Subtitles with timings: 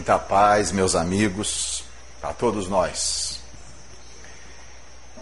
[0.00, 1.84] Muita paz, meus amigos,
[2.22, 3.38] a todos nós.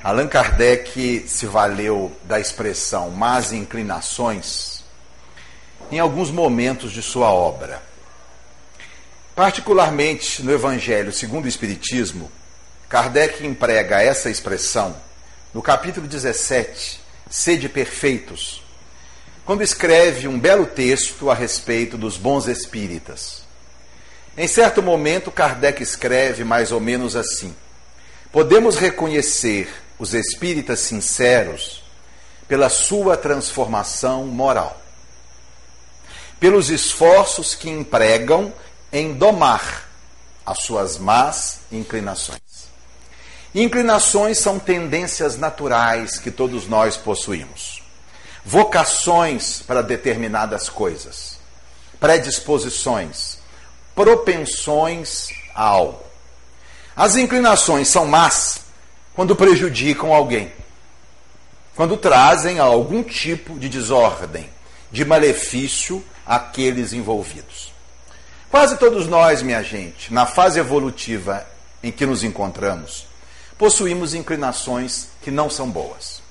[0.04, 4.84] Allan Kardec se valeu da expressão más inclinações
[5.90, 7.82] em alguns momentos de sua obra.
[9.34, 12.30] Particularmente no Evangelho segundo o Espiritismo,
[12.88, 14.94] Kardec emprega essa expressão
[15.52, 18.62] no capítulo 17, Sede Perfeitos,
[19.44, 23.47] quando escreve um belo texto a respeito dos bons espíritas.
[24.40, 27.52] Em certo momento, Kardec escreve mais ou menos assim:
[28.30, 31.82] Podemos reconhecer os espíritas sinceros
[32.46, 34.80] pela sua transformação moral,
[36.38, 38.52] pelos esforços que empregam
[38.92, 39.88] em domar
[40.46, 42.38] as suas más inclinações.
[43.52, 47.82] Inclinações são tendências naturais que todos nós possuímos,
[48.44, 51.40] vocações para determinadas coisas,
[51.98, 53.37] predisposições
[53.98, 56.00] propensões a algo.
[56.94, 58.60] As inclinações são más
[59.12, 60.52] quando prejudicam alguém,
[61.74, 64.48] quando trazem algum tipo de desordem,
[64.92, 67.72] de malefício àqueles envolvidos.
[68.48, 71.44] Quase todos nós, minha gente, na fase evolutiva
[71.82, 73.04] em que nos encontramos,
[73.58, 76.22] possuímos inclinações que não são boas.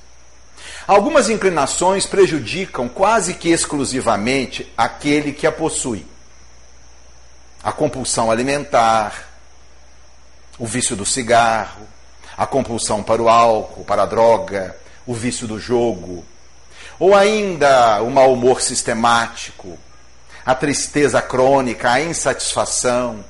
[0.88, 6.05] Algumas inclinações prejudicam quase que exclusivamente aquele que a possui
[7.67, 9.27] a compulsão alimentar,
[10.57, 11.85] o vício do cigarro,
[12.37, 14.73] a compulsão para o álcool, para a droga,
[15.05, 16.23] o vício do jogo,
[16.97, 19.77] ou ainda o mau humor sistemático,
[20.45, 23.25] a tristeza crônica, a insatisfação,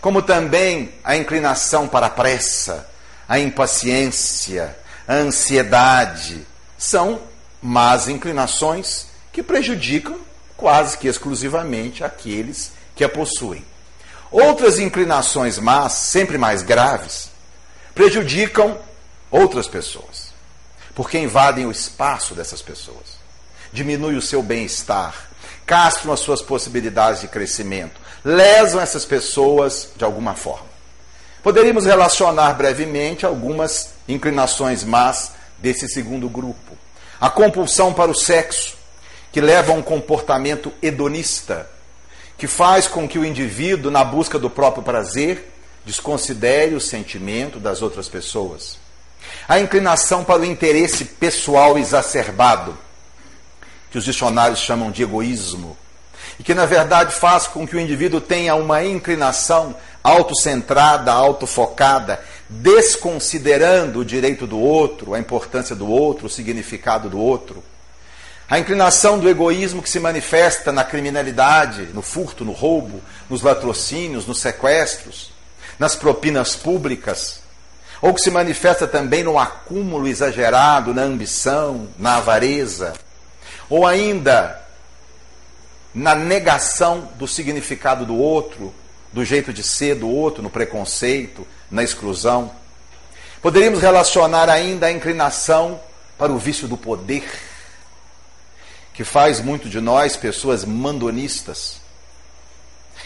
[0.00, 2.90] como também a inclinação para a pressa,
[3.28, 6.44] a impaciência, a ansiedade,
[6.76, 7.20] são
[7.62, 10.18] más inclinações que prejudicam
[10.56, 13.64] quase que exclusivamente aqueles que a possuem.
[14.30, 17.30] Outras inclinações más, sempre mais graves,
[17.94, 18.78] prejudicam
[19.30, 20.32] outras pessoas,
[20.94, 23.18] porque invadem o espaço dessas pessoas,
[23.72, 25.28] diminuem o seu bem-estar,
[25.66, 30.72] castram as suas possibilidades de crescimento, lesam essas pessoas de alguma forma.
[31.42, 36.78] Poderíamos relacionar brevemente algumas inclinações más desse segundo grupo.
[37.20, 38.76] A compulsão para o sexo,
[39.32, 41.68] que leva a um comportamento hedonista,
[42.42, 45.52] que faz com que o indivíduo, na busca do próprio prazer,
[45.86, 48.78] desconsidere o sentimento das outras pessoas.
[49.46, 52.76] A inclinação para o interesse pessoal exacerbado,
[53.92, 55.76] que os dicionários chamam de egoísmo,
[56.36, 64.00] e que na verdade faz com que o indivíduo tenha uma inclinação autocentrada, autofocada, desconsiderando
[64.00, 67.62] o direito do outro, a importância do outro, o significado do outro.
[68.52, 74.26] A inclinação do egoísmo que se manifesta na criminalidade, no furto, no roubo, nos latrocínios,
[74.26, 75.32] nos sequestros,
[75.78, 77.40] nas propinas públicas,
[78.02, 82.92] ou que se manifesta também no acúmulo exagerado, na ambição, na avareza,
[83.70, 84.62] ou ainda
[85.94, 88.74] na negação do significado do outro,
[89.14, 92.52] do jeito de ser do outro, no preconceito, na exclusão.
[93.40, 95.80] Poderíamos relacionar ainda a inclinação
[96.18, 97.24] para o vício do poder
[98.92, 101.80] que faz muito de nós pessoas mandonistas,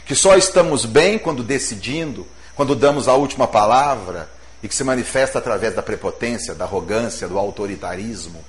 [0.05, 4.29] que só estamos bem quando decidindo, quando damos a última palavra
[4.63, 8.45] e que se manifesta através da prepotência, da arrogância, do autoritarismo,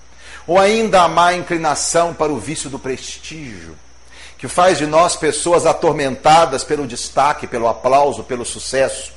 [0.46, 3.76] ou ainda a má inclinação para o vício do prestígio,
[4.38, 9.12] que faz de nós pessoas atormentadas pelo destaque, pelo aplauso, pelo sucesso,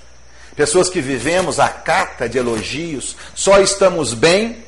[0.56, 4.64] pessoas que vivemos a cata de elogios, só estamos bem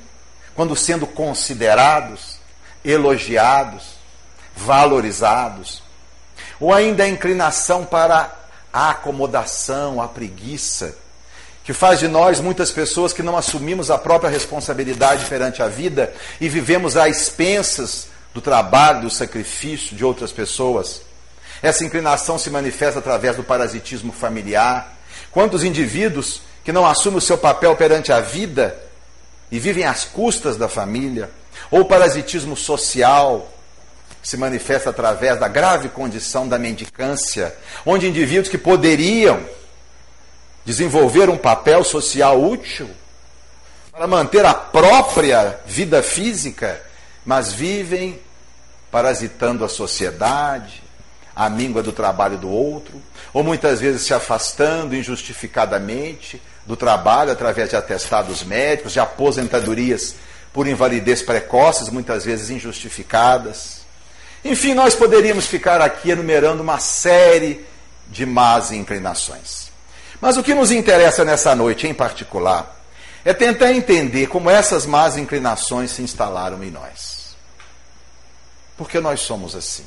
[0.55, 2.32] quando sendo considerados,
[2.85, 3.95] elogiados,
[4.57, 5.83] valorizados,
[6.61, 8.31] ou ainda a inclinação para
[8.73, 10.97] a acomodação, a preguiça,
[11.65, 16.13] que faz de nós muitas pessoas que não assumimos a própria responsabilidade perante a vida
[16.41, 21.03] e vivemos a expensas do trabalho, do sacrifício de outras pessoas.
[21.63, 24.97] Essa inclinação se manifesta através do parasitismo familiar.
[25.31, 28.77] Quantos indivíduos que não assumem o seu papel perante a vida
[29.53, 31.31] e vivem às custas da família?
[31.71, 33.51] ou parasitismo social,
[34.23, 37.55] se manifesta através da grave condição da mendicância,
[37.85, 39.43] onde indivíduos que poderiam
[40.65, 42.89] desenvolver um papel social útil
[43.91, 46.81] para manter a própria vida física,
[47.25, 48.21] mas vivem
[48.91, 50.83] parasitando a sociedade,
[51.35, 53.03] a míngua do trabalho do outro,
[53.33, 60.15] ou muitas vezes se afastando injustificadamente do trabalho através de atestados médicos, de aposentadorias
[60.53, 63.83] por invalidez precoces, muitas vezes injustificadas.
[64.45, 67.65] Enfim, nós poderíamos ficar aqui enumerando uma série
[68.09, 69.71] de más inclinações.
[70.21, 72.81] Mas o que nos interessa nessa noite em particular
[73.25, 77.37] é tentar entender como essas más inclinações se instalaram em nós.
[78.77, 79.87] Porque nós somos assim.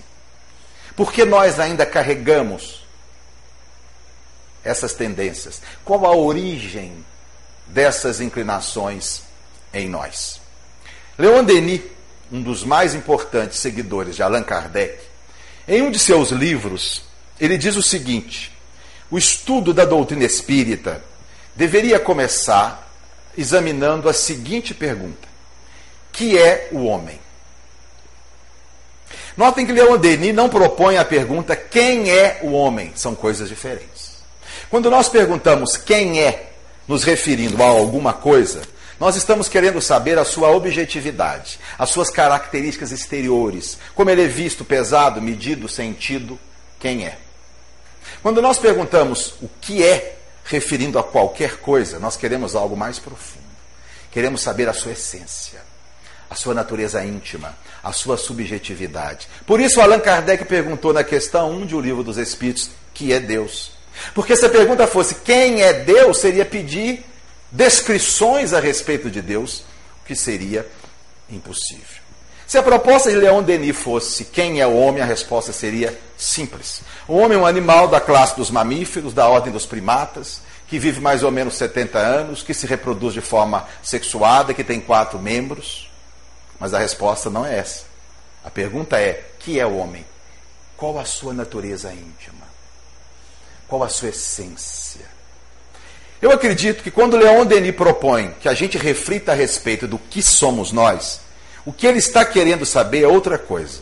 [0.96, 2.85] Porque nós ainda carregamos
[4.66, 5.62] essas tendências.
[5.86, 7.06] Qual a origem
[7.68, 9.22] dessas inclinações
[9.74, 10.42] em nós?
[11.18, 11.82] Leon Denis,
[12.32, 15.00] um dos mais importantes seguidores de Allan Kardec,
[15.68, 17.04] em um de seus livros,
[17.40, 18.52] ele diz o seguinte:
[19.10, 21.02] o estudo da doutrina espírita
[21.56, 22.92] deveria começar
[23.38, 25.28] examinando a seguinte pergunta:
[26.12, 27.20] que é o homem?
[29.38, 33.95] Notem que Leon Denis não propõe a pergunta quem é o homem, são coisas diferentes.
[34.70, 36.52] Quando nós perguntamos quem é,
[36.88, 38.62] nos referindo a alguma coisa,
[39.00, 44.64] nós estamos querendo saber a sua objetividade, as suas características exteriores, como ele é visto,
[44.64, 46.40] pesado, medido, sentido,
[46.80, 47.18] quem é.
[48.22, 53.44] Quando nós perguntamos o que é, referindo a qualquer coisa, nós queremos algo mais profundo.
[54.12, 55.60] Queremos saber a sua essência,
[56.30, 59.28] a sua natureza íntima, a sua subjetividade.
[59.46, 63.20] Por isso, Allan Kardec perguntou na questão 1 de O Livro dos Espíritos, que é
[63.20, 63.75] Deus.
[64.14, 67.06] Porque se a pergunta fosse quem é Deus, seria pedir
[67.52, 69.64] descrições a respeito de Deus,
[70.02, 70.68] o que seria
[71.30, 72.06] impossível.
[72.48, 76.82] Se a proposta de Leon Denis fosse quem é o homem, a resposta seria simples.
[77.08, 81.02] O homem é um animal da classe dos mamíferos, da ordem dos primatas, que vive
[81.02, 85.90] mais ou menos 70 anos, que se reproduz de forma sexuada, que tem quatro membros.
[86.60, 87.86] Mas a resposta não é essa.
[88.44, 90.06] A pergunta é: que é o homem?
[90.78, 92.35] Qual a sua natureza íntima?
[93.68, 95.06] Qual a sua essência?
[96.22, 100.22] Eu acredito que quando Leon Denis propõe que a gente reflita a respeito do que
[100.22, 101.22] somos nós,
[101.66, 103.82] o que ele está querendo saber é outra coisa.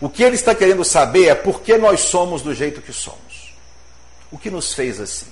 [0.00, 3.54] O que ele está querendo saber é por que nós somos do jeito que somos.
[4.32, 5.28] O que nos fez assim?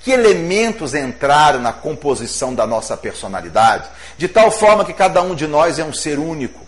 [0.00, 5.46] Que elementos entraram na composição da nossa personalidade, de tal forma que cada um de
[5.46, 6.64] nós é um ser único,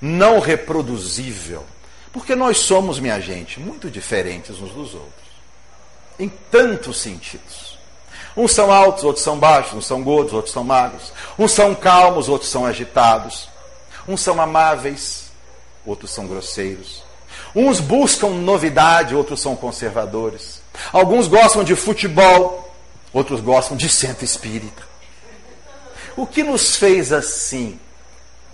[0.00, 1.64] não reproduzível.
[2.12, 5.21] Porque nós somos, minha gente, muito diferentes uns dos outros,
[6.22, 7.78] em tantos sentidos.
[8.36, 11.12] Uns são altos, outros são baixos, uns são gordos, outros são magros.
[11.38, 13.48] Uns são calmos, outros são agitados.
[14.06, 15.30] Uns são amáveis,
[15.84, 17.02] outros são grosseiros.
[17.54, 20.62] Uns buscam novidade, outros são conservadores.
[20.92, 22.72] Alguns gostam de futebol,
[23.12, 24.82] outros gostam de centro espírita.
[26.16, 27.78] O que nos fez assim,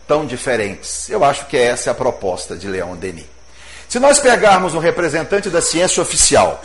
[0.07, 1.09] tão diferentes?
[1.09, 3.27] Eu acho que essa é a proposta de Leon Denis.
[3.89, 6.63] Se nós pegarmos um representante da ciência oficial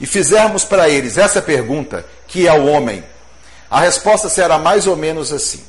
[0.00, 3.04] e fizermos para eles essa pergunta, que é o homem,
[3.70, 5.62] a resposta será mais ou menos assim: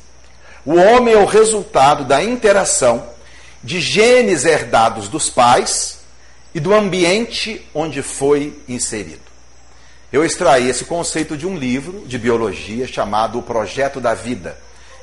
[0.64, 3.06] o homem é o resultado da interação
[3.62, 5.98] de genes herdados dos pais
[6.54, 9.20] e do ambiente onde foi inserido.
[10.12, 14.58] Eu extraí esse conceito de um livro de biologia chamado O Projeto da Vida,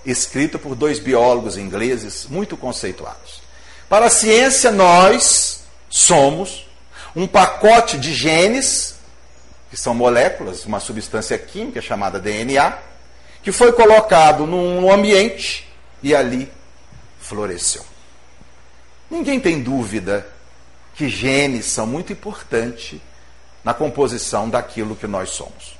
[0.06, 3.42] escrito por dois biólogos ingleses muito conceituados.
[3.88, 6.68] Para a ciência, nós somos
[7.16, 8.99] um pacote de genes,
[9.70, 12.78] que são moléculas, uma substância química chamada DNA,
[13.44, 15.68] que foi colocado num ambiente
[16.02, 16.52] e ali
[17.20, 17.86] floresceu.
[19.10, 20.28] Ninguém tem dúvida
[20.96, 23.00] que genes são muito importantes
[23.64, 25.78] na composição daquilo que nós somos.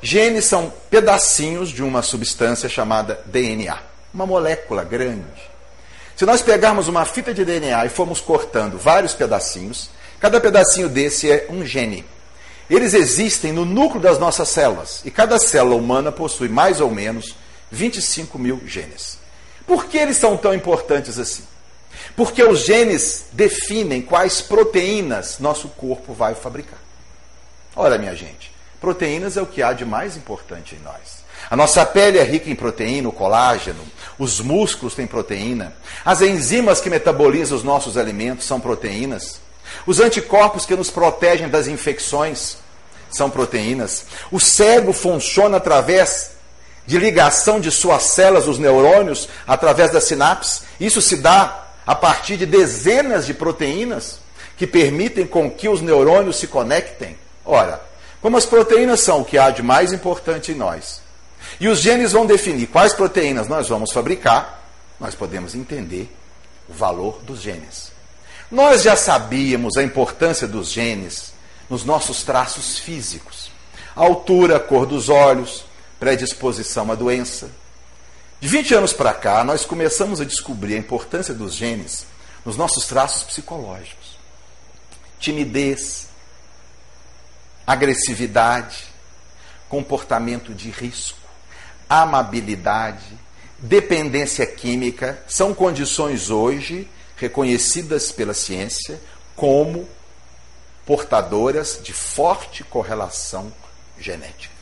[0.00, 3.78] Genes são pedacinhos de uma substância chamada DNA,
[4.12, 5.52] uma molécula grande.
[6.16, 11.30] Se nós pegarmos uma fita de DNA e formos cortando vários pedacinhos, cada pedacinho desse
[11.30, 12.04] é um gene.
[12.74, 15.02] Eles existem no núcleo das nossas células.
[15.04, 17.36] E cada célula humana possui mais ou menos
[17.70, 19.18] 25 mil genes.
[19.66, 21.44] Por que eles são tão importantes assim?
[22.16, 26.78] Porque os genes definem quais proteínas nosso corpo vai fabricar.
[27.76, 28.50] Olha, minha gente,
[28.80, 31.22] proteínas é o que há de mais importante em nós.
[31.50, 33.84] A nossa pele é rica em proteína, o colágeno,
[34.18, 39.42] os músculos têm proteína, as enzimas que metabolizam os nossos alimentos são proteínas,
[39.86, 42.56] os anticorpos que nos protegem das infecções
[43.10, 44.04] são proteínas.
[44.30, 46.32] O cérebro funciona através
[46.86, 50.62] de ligação de suas células, os neurônios, através das sinapses.
[50.80, 54.18] Isso se dá a partir de dezenas de proteínas
[54.56, 57.16] que permitem com que os neurônios se conectem.
[57.44, 57.80] Ora,
[58.20, 61.00] como as proteínas são o que há de mais importante em nós,
[61.60, 64.62] e os genes vão definir quais proteínas nós vamos fabricar,
[64.98, 66.08] nós podemos entender
[66.68, 67.91] o valor dos genes.
[68.52, 71.32] Nós já sabíamos a importância dos genes
[71.70, 73.50] nos nossos traços físicos.
[73.96, 75.64] Altura, cor dos olhos,
[75.98, 77.48] predisposição à doença.
[78.40, 82.04] De 20 anos para cá, nós começamos a descobrir a importância dos genes
[82.44, 84.18] nos nossos traços psicológicos.
[85.18, 86.08] Timidez,
[87.66, 88.84] agressividade,
[89.66, 91.18] comportamento de risco,
[91.88, 93.18] amabilidade,
[93.58, 96.86] dependência química são condições hoje
[97.22, 99.00] reconhecidas pela ciência
[99.36, 99.88] como
[100.84, 103.52] portadoras de forte correlação
[103.96, 104.52] genética.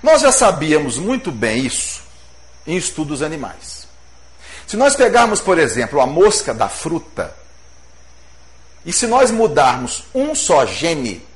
[0.00, 2.02] Nós já sabíamos muito bem isso
[2.64, 3.88] em estudos animais.
[4.66, 7.34] Se nós pegarmos, por exemplo, a mosca da fruta,
[8.86, 11.26] e se nós mudarmos um só gene,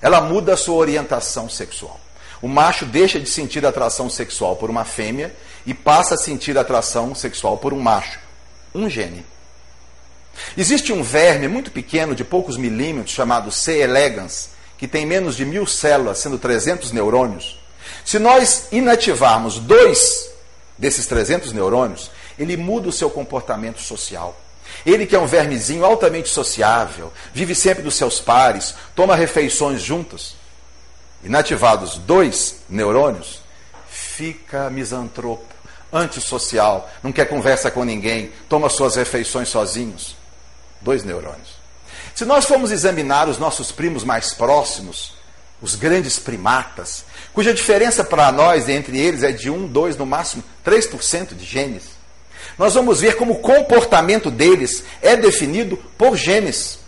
[0.00, 1.98] ela muda a sua orientação sexual.
[2.42, 7.14] O macho deixa de sentir atração sexual por uma fêmea e passa a sentir atração
[7.14, 8.18] sexual por um macho.
[8.74, 9.24] Um gene.
[10.56, 13.78] Existe um verme muito pequeno, de poucos milímetros, chamado C.
[13.78, 17.60] elegans, que tem menos de mil células, sendo 300 neurônios.
[18.04, 20.30] Se nós inativarmos dois
[20.76, 24.38] desses 300 neurônios, ele muda o seu comportamento social.
[24.84, 30.34] Ele que é um vermezinho altamente sociável, vive sempre dos seus pares, toma refeições juntos.
[31.22, 33.40] Inativados dois neurônios,
[33.88, 35.51] fica misantropo,
[35.92, 40.16] antissocial, não quer conversa com ninguém, toma suas refeições sozinhos.
[40.80, 41.60] Dois neurônios.
[42.14, 45.14] Se nós formos examinar os nossos primos mais próximos,
[45.60, 50.42] os grandes primatas, cuja diferença para nós entre eles é de 1, 2, no máximo
[50.64, 51.84] 3% de genes,
[52.58, 56.80] nós vamos ver como o comportamento deles é definido por genes.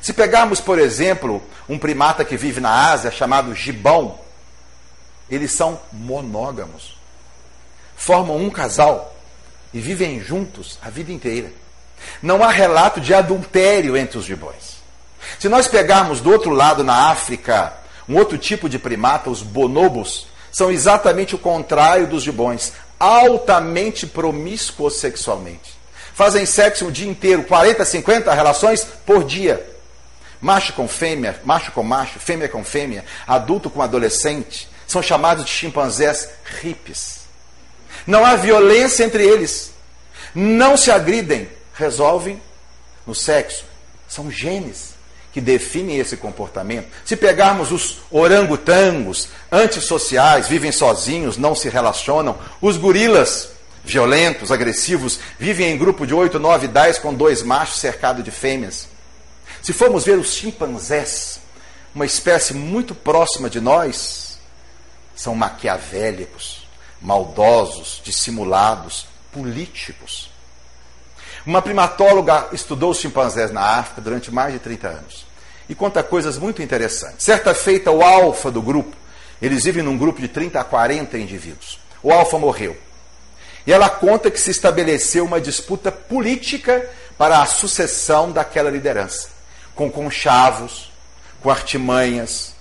[0.00, 4.18] Se pegarmos, por exemplo, um primata que vive na Ásia chamado gibão,
[5.30, 6.97] eles são monógamos.
[7.98, 9.14] Formam um casal
[9.74, 11.50] e vivem juntos a vida inteira.
[12.22, 14.78] Não há relato de adultério entre os gibões.
[15.38, 17.74] Se nós pegarmos do outro lado, na África,
[18.08, 24.98] um outro tipo de primata, os bonobos, são exatamente o contrário dos gibões, altamente promíscuos
[25.00, 25.76] sexualmente.
[26.14, 29.68] Fazem sexo o dia inteiro, 40, 50 relações por dia.
[30.40, 35.50] Macho com fêmea, macho com macho, fêmea com fêmea, adulto com adolescente, são chamados de
[35.50, 36.30] chimpanzés
[36.62, 37.17] hippies.
[38.06, 39.72] Não há violência entre eles.
[40.34, 42.40] Não se agridem, resolvem
[43.06, 43.64] no sexo.
[44.08, 44.94] São genes
[45.32, 46.88] que definem esse comportamento.
[47.04, 53.50] Se pegarmos os orangotangos, antissociais, vivem sozinhos, não se relacionam, os gorilas,
[53.84, 58.88] violentos, agressivos, vivem em grupo de 8, 9, 10 com dois machos cercados de fêmeas.
[59.62, 61.40] Se formos ver os chimpanzés,
[61.94, 64.38] uma espécie muito próxima de nós,
[65.14, 66.57] são maquiavélicos,
[67.00, 70.30] maldosos, dissimulados, políticos.
[71.46, 75.26] Uma primatóloga estudou os chimpanzés na África durante mais de 30 anos
[75.68, 77.24] e conta coisas muito interessantes.
[77.24, 78.96] Certa feita, o alfa do grupo,
[79.40, 81.78] eles vivem num grupo de 30 a 40 indivíduos.
[82.02, 82.76] O alfa morreu.
[83.66, 86.88] E ela conta que se estabeleceu uma disputa política
[87.18, 89.28] para a sucessão daquela liderança,
[89.74, 90.90] com conchavos,
[91.42, 92.54] com artimanhas,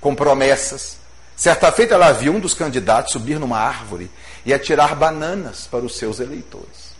[0.00, 0.96] com promessas.
[1.42, 4.08] Certa feita, ela viu um dos candidatos subir numa árvore
[4.46, 6.92] e atirar bananas para os seus eleitores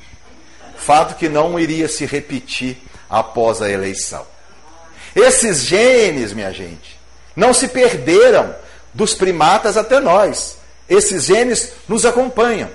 [0.83, 2.77] fato que não iria se repetir
[3.09, 4.27] após a eleição.
[5.15, 6.99] Esses genes, minha gente,
[7.37, 8.55] não se perderam
[8.93, 10.59] dos primatas até nós.
[10.89, 12.69] Esses genes nos acompanham,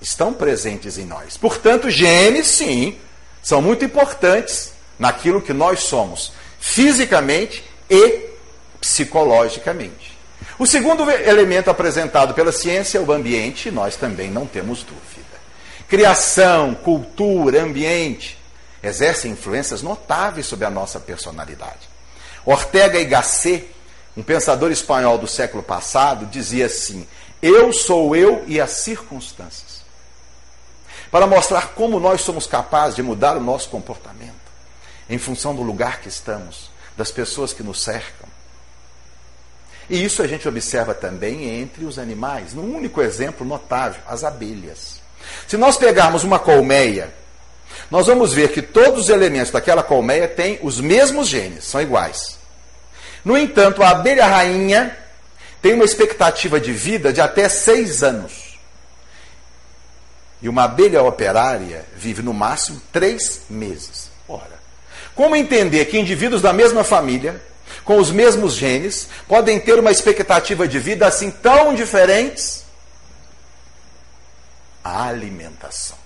[0.00, 1.36] estão presentes em nós.
[1.36, 2.98] Portanto, genes, sim,
[3.42, 8.30] são muito importantes naquilo que nós somos, fisicamente e
[8.80, 10.11] psicologicamente.
[10.62, 15.32] O segundo elemento apresentado pela ciência é o ambiente, nós também não temos dúvida
[15.88, 18.38] criação, cultura, ambiente,
[18.80, 21.90] exercem influências notáveis sobre a nossa personalidade.
[22.46, 23.68] Ortega y Gasset,
[24.16, 27.08] um pensador espanhol do século passado, dizia assim:
[27.42, 29.82] Eu sou eu e as circunstâncias.
[31.10, 34.32] Para mostrar como nós somos capazes de mudar o nosso comportamento
[35.10, 38.31] em função do lugar que estamos, das pessoas que nos cercam.
[39.88, 45.00] E isso a gente observa também entre os animais, num único exemplo notável: as abelhas.
[45.46, 47.12] Se nós pegarmos uma colmeia,
[47.90, 52.38] nós vamos ver que todos os elementos daquela colmeia têm os mesmos genes, são iguais.
[53.24, 54.96] No entanto, a abelha rainha
[55.60, 58.58] tem uma expectativa de vida de até seis anos.
[60.40, 64.10] E uma abelha operária vive no máximo três meses.
[64.28, 64.60] Ora,
[65.14, 67.40] como entender que indivíduos da mesma família,
[67.84, 72.62] com os mesmos genes, podem ter uma expectativa de vida assim tão diferentes?
[74.82, 75.96] a alimentação.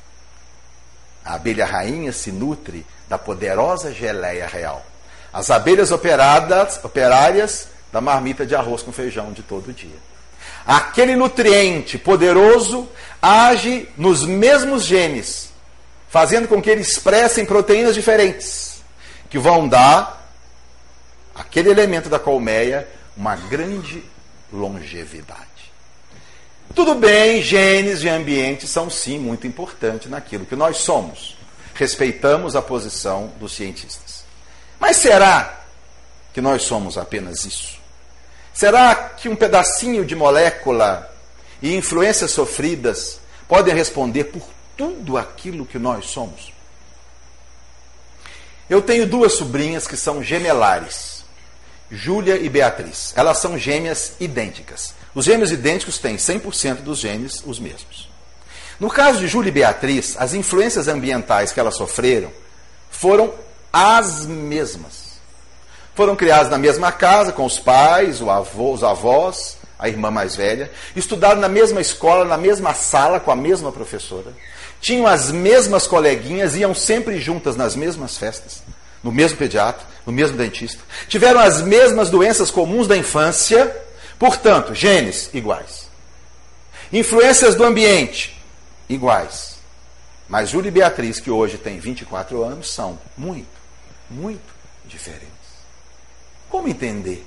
[1.24, 4.84] A abelha rainha se nutre da poderosa geleia real.
[5.32, 9.96] As abelhas operadas, operárias da marmita de arroz com feijão de todo dia.
[10.66, 12.88] Aquele nutriente poderoso
[13.20, 15.50] age nos mesmos genes,
[16.08, 18.82] fazendo com que eles expressem proteínas diferentes,
[19.28, 20.25] que vão dar
[21.36, 24.02] aquele elemento da colmeia, uma grande
[24.52, 25.44] longevidade.
[26.74, 31.36] Tudo bem, genes e ambiente são sim muito importantes naquilo que nós somos.
[31.74, 34.24] Respeitamos a posição dos cientistas.
[34.80, 35.60] Mas será
[36.32, 37.78] que nós somos apenas isso?
[38.52, 41.10] Será que um pedacinho de molécula
[41.60, 44.42] e influências sofridas podem responder por
[44.76, 46.52] tudo aquilo que nós somos?
[48.68, 51.15] Eu tenho duas sobrinhas que são gemelares,
[51.90, 53.12] Júlia e Beatriz.
[53.16, 54.94] Elas são gêmeas idênticas.
[55.14, 58.08] Os gêmeos idênticos têm 100% dos genes os mesmos.
[58.78, 62.30] No caso de Júlia e Beatriz, as influências ambientais que elas sofreram
[62.90, 63.32] foram
[63.72, 65.06] as mesmas.
[65.94, 70.70] Foram criadas na mesma casa, com os pais, avô, os avós, a irmã mais velha.
[70.94, 74.32] Estudaram na mesma escola, na mesma sala, com a mesma professora.
[74.80, 78.62] Tinham as mesmas coleguinhas, iam sempre juntas nas mesmas festas,
[79.02, 80.82] no mesmo pediatra, no mesmo dentista.
[81.08, 83.76] Tiveram as mesmas doenças comuns da infância,
[84.18, 85.90] portanto, genes iguais.
[86.92, 88.40] Influências do ambiente
[88.88, 89.56] iguais.
[90.28, 93.48] Mas Júlia e Beatriz, que hoje têm 24 anos, são muito,
[94.08, 95.26] muito diferentes.
[96.48, 97.26] Como entender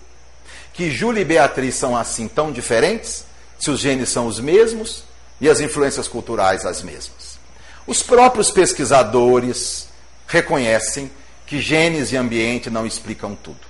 [0.74, 3.26] que Júlia e Beatriz são assim tão diferentes,
[3.60, 5.04] se os genes são os mesmos
[5.42, 7.38] e as influências culturais as mesmas?
[7.86, 9.88] Os próprios pesquisadores
[10.28, 11.12] reconhecem
[11.50, 13.68] que genes e ambiente não explicam tudo.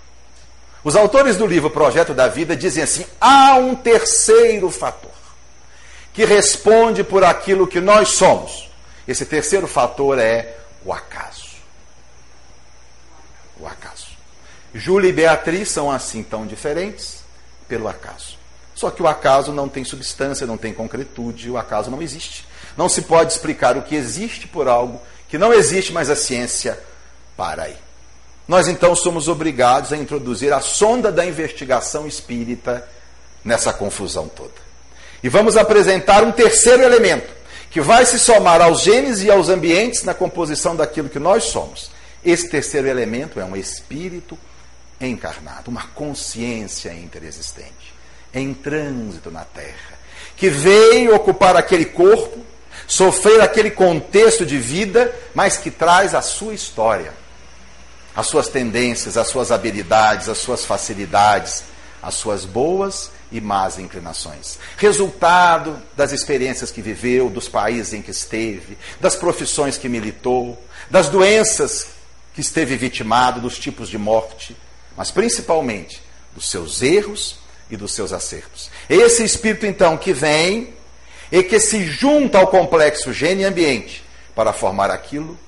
[0.83, 5.13] Os autores do livro Projeto da Vida dizem assim: há um terceiro fator
[6.13, 8.69] que responde por aquilo que nós somos.
[9.07, 11.47] Esse terceiro fator é o acaso.
[13.57, 14.07] O acaso.
[14.73, 17.23] Júlia e Beatriz são assim tão diferentes
[17.65, 18.37] pelo acaso.
[18.75, 22.45] Só que o acaso não tem substância, não tem concretude, o acaso não existe.
[22.75, 26.77] Não se pode explicar o que existe por algo que não existe, mas a ciência
[27.39, 27.75] para aí.
[28.45, 32.85] Nós então somos obrigados a introduzir a sonda da investigação espírita
[33.45, 34.59] nessa confusão toda.
[35.23, 37.31] E vamos apresentar um terceiro elemento,
[37.71, 41.89] que vai se somar aos genes e aos ambientes na composição daquilo que nós somos.
[42.25, 44.37] Esse terceiro elemento é um espírito
[44.99, 47.93] encarnado, uma consciência interexistente,
[48.33, 49.97] em trânsito na Terra,
[50.35, 52.39] que veio ocupar aquele corpo,
[52.85, 57.13] sofrer aquele contexto de vida, mas que traz a sua história,
[58.19, 61.63] as suas tendências, as suas habilidades, as suas facilidades,
[62.01, 64.57] as suas boas e más inclinações.
[64.77, 71.09] Resultado das experiências que viveu, dos países em que esteve, das profissões que militou, das
[71.09, 71.87] doenças
[72.33, 74.55] que esteve vitimado, dos tipos de morte
[74.99, 76.01] mas principalmente
[76.35, 77.37] dos seus erros
[77.71, 78.69] e dos seus acertos.
[78.89, 80.73] Esse espírito, então, que vem
[81.31, 84.03] e que se junta ao complexo gênio e ambiente
[84.35, 85.39] para formar aquilo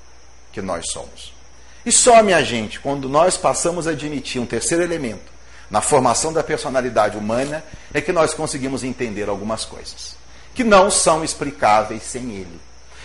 [0.52, 1.34] que nós somos.
[1.84, 5.32] E só, minha gente, quando nós passamos a admitir um terceiro elemento
[5.70, 10.16] na formação da personalidade humana, é que nós conseguimos entender algumas coisas
[10.54, 12.60] que não são explicáveis sem ele.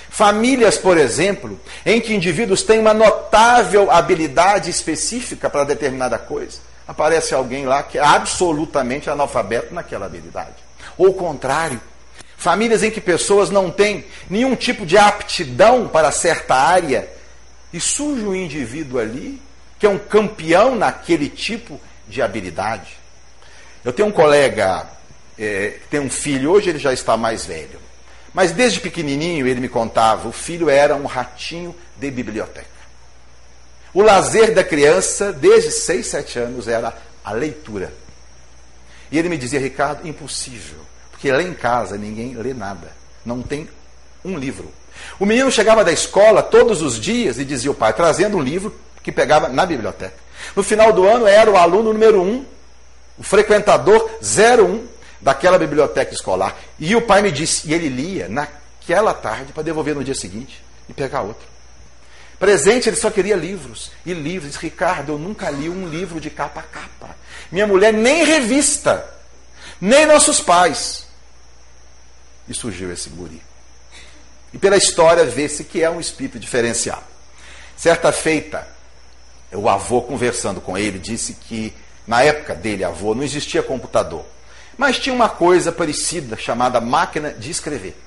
[0.09, 7.33] Famílias, por exemplo, em que indivíduos têm uma notável habilidade específica para determinada coisa, aparece
[7.33, 10.55] alguém lá que é absolutamente analfabeto naquela habilidade.
[10.97, 11.79] Ou o contrário,
[12.37, 17.16] famílias em que pessoas não têm nenhum tipo de aptidão para certa área
[17.71, 19.41] e surge um indivíduo ali
[19.79, 22.97] que é um campeão naquele tipo de habilidade.
[23.83, 24.87] Eu tenho um colega
[25.37, 27.79] é, que tem um filho, hoje ele já está mais velho.
[28.33, 32.77] Mas desde pequenininho ele me contava, o filho era um ratinho de biblioteca.
[33.93, 37.93] O lazer da criança, desde 6, 7 anos, era a leitura.
[39.11, 40.79] E ele me dizia, Ricardo, impossível,
[41.11, 42.91] porque lá em casa ninguém lê nada,
[43.25, 43.67] não tem
[44.23, 44.71] um livro.
[45.19, 48.73] O menino chegava da escola todos os dias e dizia o pai, trazendo um livro
[49.01, 50.13] que pegava na biblioteca.
[50.55, 52.45] No final do ano era o aluno número um,
[53.17, 54.85] o frequentador 01
[55.19, 56.55] daquela biblioteca escolar.
[56.79, 60.63] E o pai me disse, e ele lia naquela tarde para devolver no dia seguinte
[60.87, 61.47] e pegar outro.
[62.39, 63.91] Presente, ele só queria livros.
[64.05, 64.51] E livros.
[64.51, 67.15] Disse, Ricardo, eu nunca li um livro de capa a capa.
[67.51, 69.03] Minha mulher nem revista.
[69.81, 71.07] Nem nossos pais.
[72.47, 73.41] E surgiu esse guri.
[74.53, 77.03] E pela história vê-se que é um espírito diferenciado.
[77.75, 78.67] Certa feita,
[79.51, 81.73] o avô conversando com ele disse que
[82.07, 84.23] na época dele, avô, não existia computador.
[84.77, 87.97] Mas tinha uma coisa parecida chamada máquina de escrever.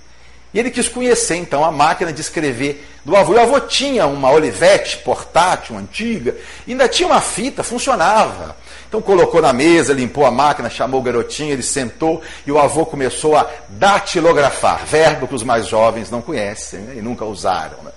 [0.53, 3.35] E ele quis conhecer então a máquina de escrever do avô.
[3.35, 6.35] E o avô tinha uma Olivetti portátil, antiga,
[6.66, 8.57] ainda tinha uma fita, funcionava.
[8.90, 12.85] Então colocou na mesa, limpou a máquina, chamou o garotinho, ele sentou e o avô
[12.85, 17.79] começou a datilografar, verbo que os mais jovens não conhecem né, e nunca usaram.
[17.85, 17.92] Né?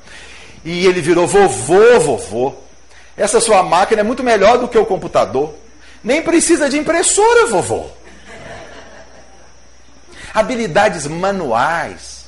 [0.64, 2.54] E ele virou vovô, vovô.
[3.18, 5.56] Essa sua máquina é muito melhor do que o computador.
[6.04, 7.88] Nem precisa de impressora, vovô.
[10.32, 12.26] Habilidades manuais.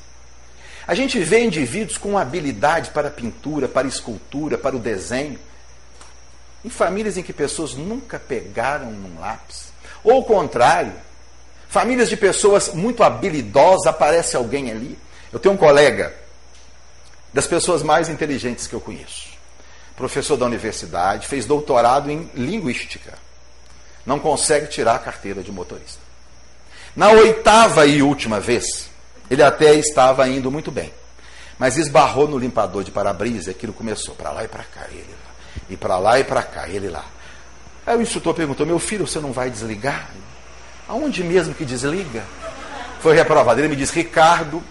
[0.87, 5.37] A gente vê indivíduos com habilidade para pintura, para escultura, para o desenho.
[6.65, 9.71] Em famílias em que pessoas nunca pegaram num lápis.
[10.03, 10.93] Ou o contrário,
[11.69, 14.97] famílias de pessoas muito habilidosas, aparece alguém ali.
[15.31, 16.11] Eu tenho um colega,
[17.31, 19.27] das pessoas mais inteligentes que eu conheço.
[19.95, 23.13] Professor da universidade, fez doutorado em linguística.
[24.03, 25.99] Não consegue tirar a carteira de motorista.
[26.95, 28.89] Na oitava e última vez,
[29.29, 30.91] ele até estava indo muito bem.
[31.59, 35.24] Mas esbarrou no limpador de para-brisa e aquilo começou para lá e para cá, ele.
[35.69, 37.05] E para lá e para cá, ele lá.
[37.85, 40.09] Aí o instrutor perguntou: Meu filho, você não vai desligar?
[40.87, 42.23] Aonde mesmo que desliga?
[42.99, 43.59] Foi reprovado.
[43.59, 44.63] Ele me disse: Ricardo,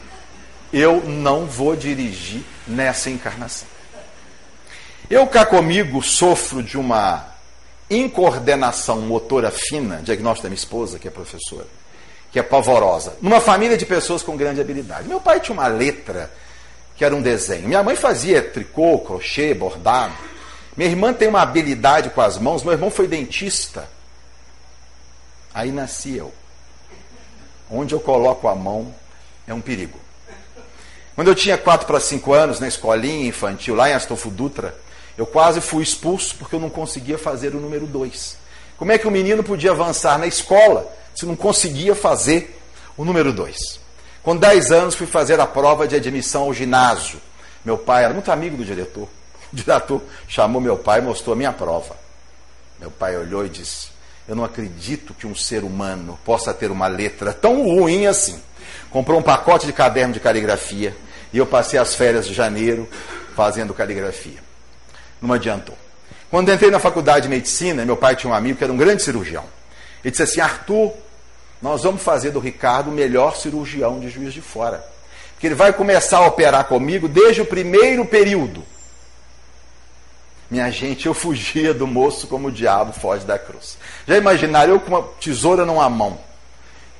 [0.72, 3.68] eu não vou dirigir nessa encarnação.
[5.08, 7.26] Eu cá comigo sofro de uma
[7.90, 11.66] incoordenação motora fina, diagnóstico da minha esposa, que é professora,
[12.32, 15.06] que é pavorosa, numa família de pessoas com grande habilidade.
[15.06, 16.30] Meu pai tinha uma letra
[16.96, 17.68] que era um desenho.
[17.68, 20.14] Minha mãe fazia tricô, crochê, bordado.
[20.76, 22.62] Minha irmã tem uma habilidade com as mãos.
[22.62, 23.88] Meu irmão foi dentista.
[25.52, 26.32] Aí nasci eu.
[27.70, 28.94] Onde eu coloco a mão
[29.46, 29.98] é um perigo.
[31.14, 34.74] Quando eu tinha 4 para 5 anos, na escolinha infantil, lá em Astolfo Dutra,
[35.16, 38.36] eu quase fui expulso porque eu não conseguia fazer o número 2.
[38.76, 42.60] Como é que o menino podia avançar na escola se não conseguia fazer
[42.96, 43.78] o número 2?
[44.24, 47.20] Com 10 anos, fui fazer a prova de admissão ao ginásio.
[47.64, 49.08] Meu pai era muito amigo do diretor.
[49.54, 51.96] O diretor chamou meu pai e mostrou a minha prova.
[52.80, 53.88] Meu pai olhou e disse:
[54.26, 58.42] Eu não acredito que um ser humano possa ter uma letra tão ruim assim.
[58.90, 60.96] Comprou um pacote de caderno de caligrafia
[61.32, 62.88] e eu passei as férias de janeiro
[63.36, 64.42] fazendo caligrafia.
[65.22, 65.76] Não adiantou.
[66.30, 69.02] Quando entrei na faculdade de medicina, meu pai tinha um amigo que era um grande
[69.02, 69.44] cirurgião.
[70.02, 70.92] Ele disse assim: Arthur,
[71.62, 74.84] nós vamos fazer do Ricardo o melhor cirurgião de juiz de fora.
[75.32, 78.64] Porque ele vai começar a operar comigo desde o primeiro período.
[80.54, 83.76] Minha gente, eu fugia do moço como o diabo foge da cruz.
[84.06, 86.16] Já imaginaram eu com uma tesoura numa mão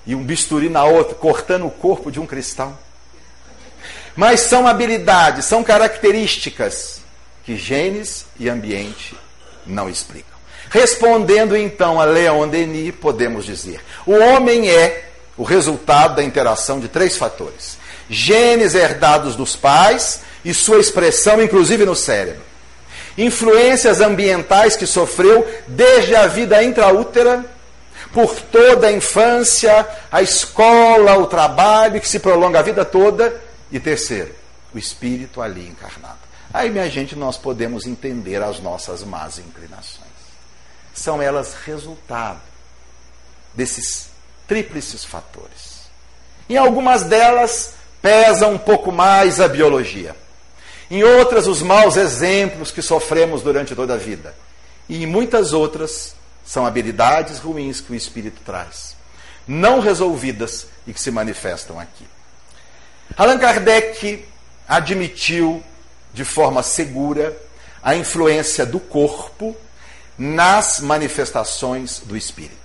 [0.05, 2.77] e um bisturi na outra, cortando o corpo de um cristão?
[4.17, 7.01] Mas são habilidades, são características
[7.45, 9.17] que genes e ambiente
[9.65, 10.37] não explicam.
[10.69, 16.89] Respondendo então a Leon Denis, podemos dizer: o homem é o resultado da interação de
[16.89, 17.79] três fatores:
[18.11, 22.54] genes herdados dos pais e sua expressão, inclusive no cérebro.
[23.17, 27.45] Influências ambientais que sofreu desde a vida intraútera,
[28.13, 33.41] por toda a infância, a escola, o trabalho que se prolonga a vida toda.
[33.71, 34.33] E terceiro,
[34.73, 36.19] o espírito ali encarnado.
[36.53, 40.05] Aí, minha gente, nós podemos entender as nossas más inclinações.
[40.95, 42.41] São elas resultado
[43.53, 44.11] desses
[44.47, 45.85] tríplices fatores.
[46.49, 50.15] Em algumas delas pesa um pouco mais a biologia.
[50.91, 54.35] Em outras, os maus exemplos que sofremos durante toda a vida.
[54.89, 58.95] E em muitas outras, são habilidades ruins que o espírito traz,
[59.49, 62.07] não resolvidas e que se manifestam aqui.
[63.17, 64.27] Allan Kardec
[64.69, 65.63] admitiu
[66.13, 67.37] de forma segura
[67.83, 69.57] a influência do corpo
[70.19, 72.65] nas manifestações do espírito.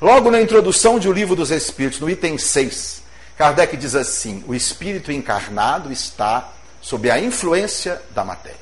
[0.00, 3.02] Logo na introdução de O Livro dos Espíritos, no item 6,
[3.38, 6.52] Kardec diz assim: o espírito encarnado está
[6.84, 8.58] sob a influência da matéria.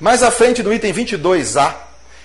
[0.00, 1.74] Mais à frente, no item 22A,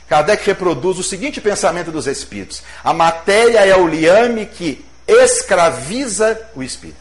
[0.07, 6.63] Kardec reproduz o seguinte pensamento dos espíritos: a matéria é o liame que escraviza o
[6.63, 6.97] espírito.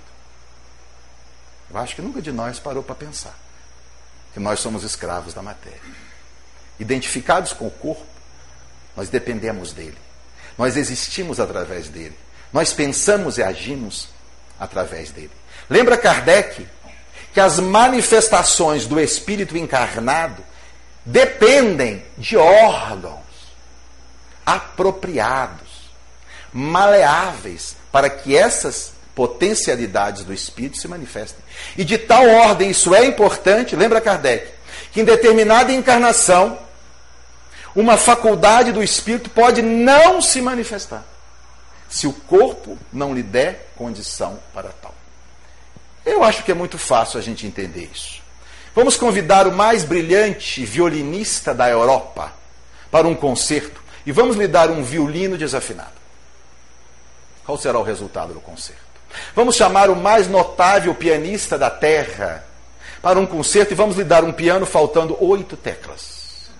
[1.71, 3.39] Eu acho que nunca de nós parou para pensar
[4.35, 5.81] que nós somos escravos da matéria.
[6.81, 8.05] Identificados com o corpo,
[8.97, 9.97] nós dependemos dele.
[10.59, 12.17] Nós existimos através dele.
[12.53, 14.09] Nós pensamos e agimos
[14.59, 15.31] através dele.
[15.71, 16.67] Lembra Kardec
[17.37, 20.43] que as manifestações do espírito encarnado
[21.05, 23.21] dependem de órgãos
[24.47, 25.69] apropriados,
[26.51, 31.45] maleáveis, para que essas potencialidades do espírito se manifestem.
[31.77, 34.51] E de tal ordem, isso é importante, lembra Kardec,
[34.91, 36.59] que em determinada encarnação,
[37.75, 41.05] uma faculdade do espírito pode não se manifestar,
[41.87, 44.95] se o corpo não lhe der condição para tal.
[46.07, 48.23] Eu acho que é muito fácil a gente entender isso.
[48.77, 52.33] Vamos convidar o mais brilhante violinista da Europa
[52.91, 55.97] para um concerto e vamos lhe dar um violino desafinado.
[57.45, 58.83] Qual será o resultado do concerto?
[59.35, 62.45] Vamos chamar o mais notável pianista da Terra
[63.03, 66.51] para um concerto e vamos lhe dar um piano faltando oito teclas.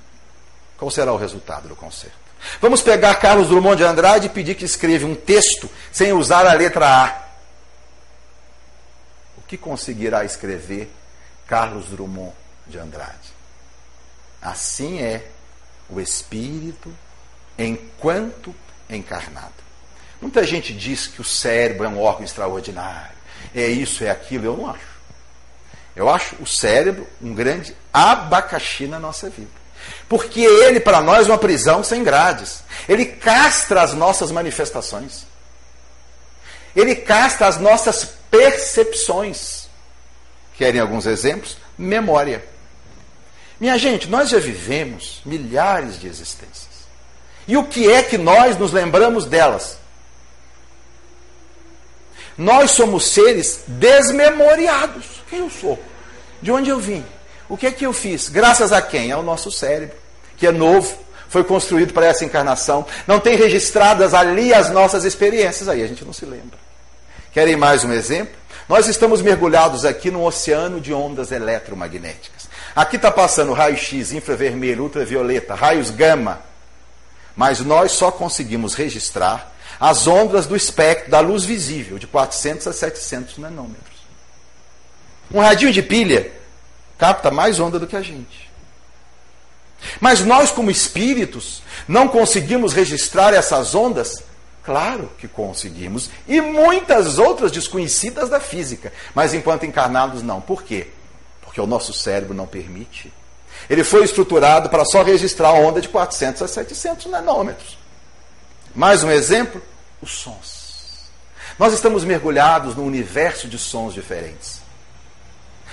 [0.77, 2.17] Qual será o resultado do concerto?
[2.61, 6.53] Vamos pegar Carlos Drummond de Andrade e pedir que escreva um texto sem usar a
[6.53, 7.26] letra A.
[9.47, 10.91] Que conseguirá escrever
[11.47, 12.35] Carlos Drummond
[12.67, 13.35] de Andrade?
[14.43, 15.29] Assim é
[15.89, 16.93] o espírito
[17.59, 18.55] enquanto
[18.89, 19.55] encarnado.
[20.21, 23.17] Muita gente diz que o cérebro é um órgão extraordinário,
[23.55, 24.47] é isso, é aquilo.
[24.47, 24.97] Eu não acho.
[25.95, 29.51] Eu acho o cérebro um grande abacaxi na nossa vida.
[30.09, 32.63] Porque ele, para nós, é uma prisão sem grades.
[32.89, 35.27] Ele castra as nossas manifestações.
[36.75, 39.69] Ele castra as nossas percepções.
[40.57, 41.57] Querem alguns exemplos?
[41.77, 42.45] Memória.
[43.61, 46.67] Minha gente, nós já vivemos milhares de existências.
[47.49, 49.79] E o que é que nós nos lembramos delas?
[52.37, 55.23] Nós somos seres desmemoriados.
[55.29, 55.79] Quem eu sou?
[56.43, 57.05] De onde eu vim?
[57.49, 58.29] O que é que eu fiz?
[58.29, 59.11] Graças a quem?
[59.11, 59.97] Ao nosso cérebro,
[60.37, 62.85] que é novo, foi construído para essa encarnação.
[63.07, 66.66] Não tem registradas ali as nossas experiências, aí a gente não se lembra.
[67.37, 68.35] Querem mais um exemplo?
[68.67, 72.49] Nós estamos mergulhados aqui num oceano de ondas eletromagnéticas.
[72.75, 76.41] Aqui está passando raio-x, infravermelho, ultravioleta, raios gama.
[77.37, 82.73] Mas nós só conseguimos registrar as ondas do espectro da luz visível, de 400 a
[82.73, 84.01] 700 nanômetros.
[85.31, 86.33] Um radinho de pilha
[86.97, 88.51] capta mais onda do que a gente.
[90.01, 94.25] Mas nós, como espíritos, não conseguimos registrar essas ondas?
[94.67, 96.11] Claro que conseguimos.
[96.27, 98.93] E muitas outras desconhecidas da física.
[99.15, 100.41] Mas enquanto encarnados, não.
[100.41, 100.89] Por quê?
[101.41, 103.13] Porque o nosso cérebro não permite.
[103.71, 107.79] Ele foi estruturado para só registrar onda de 400 a 700 nanômetros.
[108.75, 109.63] Mais um exemplo:
[110.03, 111.07] os sons.
[111.57, 114.61] Nós estamos mergulhados num universo de sons diferentes.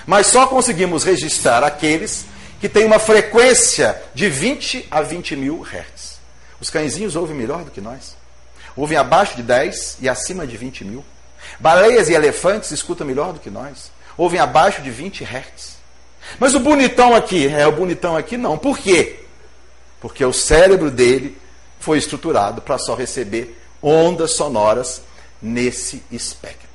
[0.06, 2.28] Mas só conseguimos registrar aqueles
[2.62, 6.20] que têm uma frequência de 20 a 20 mil hertz.
[6.62, 8.22] Os cãezinhos ouvem melhor do que nós.
[8.76, 11.06] Ouvem abaixo de 10 e acima de 20 mil.
[11.60, 13.92] Baleias e elefantes escutam melhor do que nós.
[14.18, 15.78] Ouvem abaixo de 20 hertz.
[16.40, 18.58] Mas o bonitão aqui, é o bonitão aqui não.
[18.58, 19.20] Por quê?
[20.00, 21.38] Porque o cérebro dele
[21.80, 25.02] foi estruturado para só receber ondas sonoras
[25.42, 26.70] nesse espectro.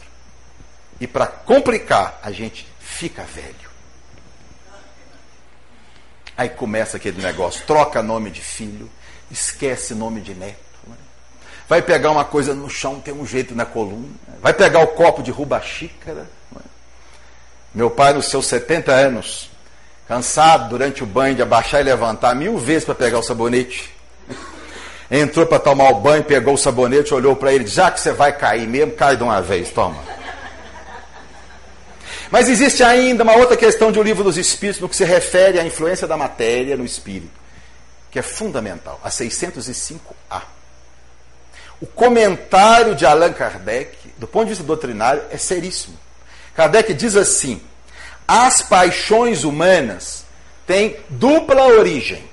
[1.01, 3.69] E para complicar, a gente fica velho.
[6.37, 8.89] Aí começa aquele negócio, troca nome de filho,
[9.31, 10.68] esquece nome de neto.
[11.69, 14.09] Vai pegar uma coisa no chão, tem um jeito na coluna.
[14.41, 16.27] Vai pegar o copo, derruba a xícara.
[16.51, 16.63] Né?
[17.75, 19.51] Meu pai, nos seus 70 anos,
[20.09, 23.95] cansado durante o banho de abaixar e levantar mil vezes para pegar o sabonete,
[25.11, 28.33] entrou para tomar o banho, pegou o sabonete, olhou para ele, já que você vai
[28.33, 30.03] cair mesmo, cai de uma vez, toma.
[32.31, 35.59] Mas existe ainda uma outra questão de O Livro dos Espíritos no que se refere
[35.59, 37.31] à influência da matéria no espírito,
[38.11, 40.58] que é fundamental, a 605A.
[41.81, 45.99] O comentário de Allan Kardec, do ponto de vista doutrinário, é seríssimo.
[46.55, 47.63] Kardec diz assim:
[48.27, 50.25] as paixões humanas
[50.67, 52.29] têm dupla origem.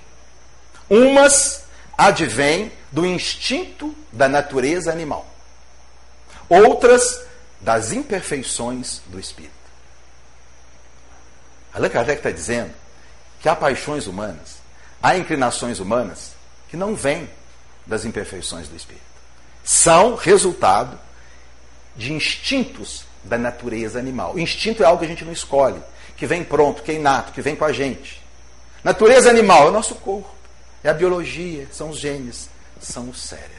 [0.90, 1.64] Umas
[1.98, 5.26] advém do instinto da natureza animal,
[6.50, 7.22] outras
[7.62, 9.54] das imperfeições do espírito.
[11.74, 12.74] Allan Kardec está dizendo
[13.42, 14.58] que há paixões humanas,
[15.02, 16.32] há inclinações humanas
[16.70, 17.30] que não vêm
[17.86, 19.15] das imperfeições do espírito.
[19.66, 20.98] São resultado
[21.96, 24.36] de instintos da natureza animal.
[24.36, 25.82] O instinto é algo que a gente não escolhe,
[26.16, 28.24] que vem pronto, que é inato, que vem com a gente.
[28.84, 30.30] Natureza animal é o nosso corpo.
[30.84, 32.48] É a biologia, são os genes,
[32.80, 33.50] são o cérebro.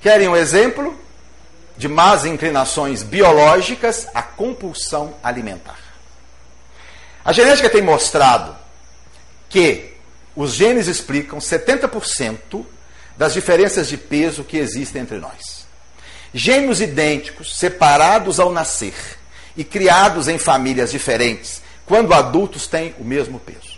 [0.00, 0.98] Querem um exemplo
[1.76, 4.08] de más inclinações biológicas?
[4.14, 5.78] A compulsão alimentar.
[7.22, 8.56] A genética tem mostrado
[9.50, 9.92] que
[10.34, 12.64] os genes explicam 70%
[13.16, 15.66] das diferenças de peso que existem entre nós.
[16.34, 18.94] Gêmeos idênticos, separados ao nascer
[19.56, 23.76] e criados em famílias diferentes, quando adultos têm o mesmo peso.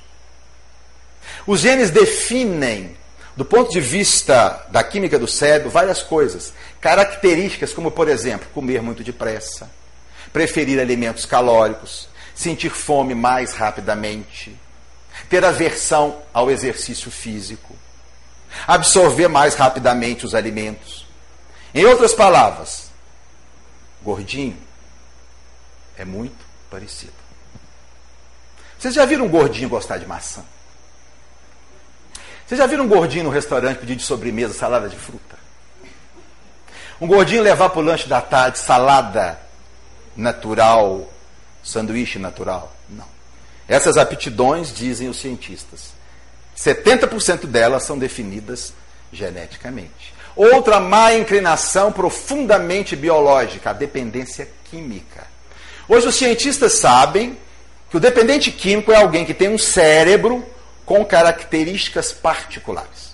[1.46, 2.96] Os genes definem,
[3.36, 6.52] do ponto de vista da química do cérebro, várias coisas.
[6.80, 9.70] Características como, por exemplo, comer muito depressa,
[10.32, 14.56] preferir alimentos calóricos, sentir fome mais rapidamente,
[15.28, 17.74] ter aversão ao exercício físico,
[18.66, 21.06] absorver mais rapidamente os alimentos.
[21.74, 22.90] Em outras palavras,
[24.02, 24.56] gordinho
[25.96, 27.12] é muito parecido.
[28.78, 30.42] Vocês já viram um gordinho gostar de maçã?
[32.46, 35.36] Vocês já viram um gordinho no restaurante pedir de sobremesa salada de fruta?
[37.00, 39.38] Um gordinho levar para o lanche da tarde salada
[40.16, 41.12] natural,
[41.62, 42.74] sanduíche natural?
[42.88, 43.06] Não.
[43.68, 45.92] Essas aptidões, dizem os cientistas,
[46.58, 48.72] 70% delas são definidas
[49.12, 50.12] geneticamente.
[50.34, 55.26] Outra má inclinação profundamente biológica, a dependência química.
[55.88, 57.38] Hoje os cientistas sabem
[57.90, 60.44] que o dependente químico é alguém que tem um cérebro
[60.84, 63.08] com características particulares.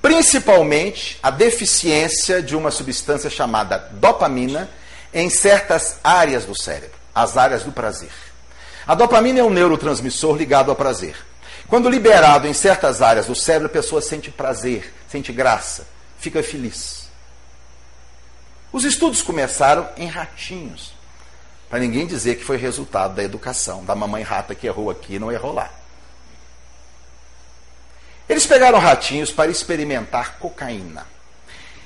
[0.00, 4.68] Principalmente a deficiência de uma substância chamada dopamina
[5.12, 8.10] em certas áreas do cérebro, as áreas do prazer.
[8.86, 11.16] A dopamina é um neurotransmissor ligado ao prazer.
[11.68, 15.86] Quando liberado em certas áreas do cérebro, a pessoa sente prazer, sente graça,
[16.18, 17.08] fica feliz.
[18.72, 20.92] Os estudos começaram em ratinhos,
[21.70, 25.18] para ninguém dizer que foi resultado da educação, da mamãe rata que errou aqui e
[25.18, 25.70] não errou lá.
[28.28, 31.06] Eles pegaram ratinhos para experimentar cocaína.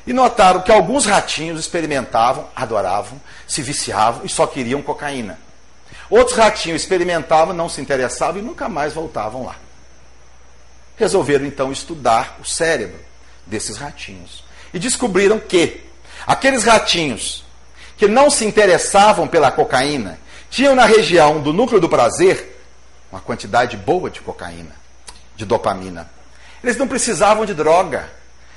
[0.07, 5.39] E notaram que alguns ratinhos experimentavam, adoravam, se viciavam e só queriam cocaína.
[6.09, 9.57] Outros ratinhos experimentavam, não se interessavam e nunca mais voltavam lá.
[10.99, 12.99] Resolveram então estudar o cérebro
[13.47, 14.45] desses ratinhos.
[14.75, 15.81] E descobriram que
[16.27, 17.45] aqueles ratinhos
[17.97, 20.19] que não se interessavam pela cocaína
[20.51, 22.57] tinham na região do núcleo do prazer
[23.11, 24.75] uma quantidade boa de cocaína,
[25.35, 26.11] de dopamina.
[26.63, 28.11] Eles não precisavam de droga.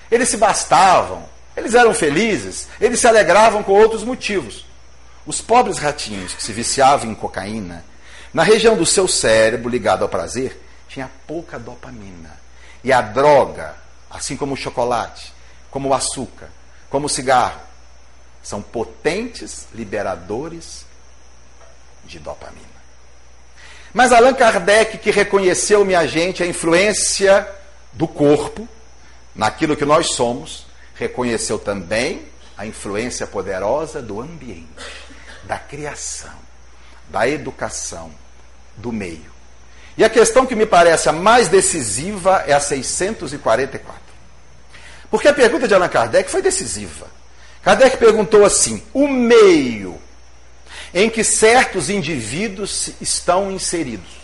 [0.10, 1.24] Eles se bastavam.
[1.56, 2.68] Eles eram felizes.
[2.80, 4.66] Eles se alegravam com outros motivos.
[5.26, 7.86] Os pobres ratinhos que se viciavam em cocaína,
[8.34, 10.60] na região do seu cérebro ligado ao prazer,
[10.92, 12.38] tinha pouca dopamina.
[12.84, 13.76] E a droga,
[14.10, 15.34] assim como o chocolate,
[15.70, 16.50] como o açúcar,
[16.90, 17.62] como o cigarro,
[18.44, 20.86] são potentes liberadores
[22.04, 22.68] de dopamina.
[23.94, 27.48] Mas Allan Kardec, que reconheceu, minha gente, a influência
[27.94, 28.68] do corpo
[29.34, 32.26] naquilo que nós somos, reconheceu também
[32.58, 34.68] a influência poderosa do ambiente,
[35.44, 36.38] da criação,
[37.10, 38.12] da educação,
[38.76, 39.31] do meio.
[39.98, 44.02] E a questão que me parece a mais decisiva é a 644.
[45.10, 47.08] Porque a pergunta de Allan Kardec foi decisiva.
[47.62, 50.00] Kardec perguntou assim: o meio
[50.94, 54.22] em que certos indivíduos estão inseridos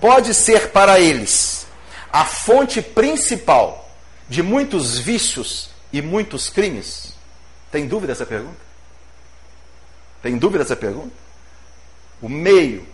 [0.00, 1.66] pode ser para eles
[2.12, 3.88] a fonte principal
[4.28, 7.14] de muitos vícios e muitos crimes?
[7.70, 8.58] Tem dúvida essa pergunta?
[10.22, 11.14] Tem dúvida essa pergunta?
[12.20, 12.86] O meio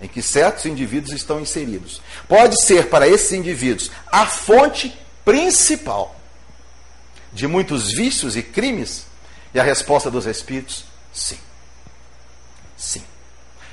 [0.00, 6.16] em que certos indivíduos estão inseridos pode ser para esses indivíduos a fonte principal
[7.32, 9.06] de muitos vícios e crimes?
[9.52, 11.38] E a resposta dos espíritos, sim.
[12.76, 13.02] Sim.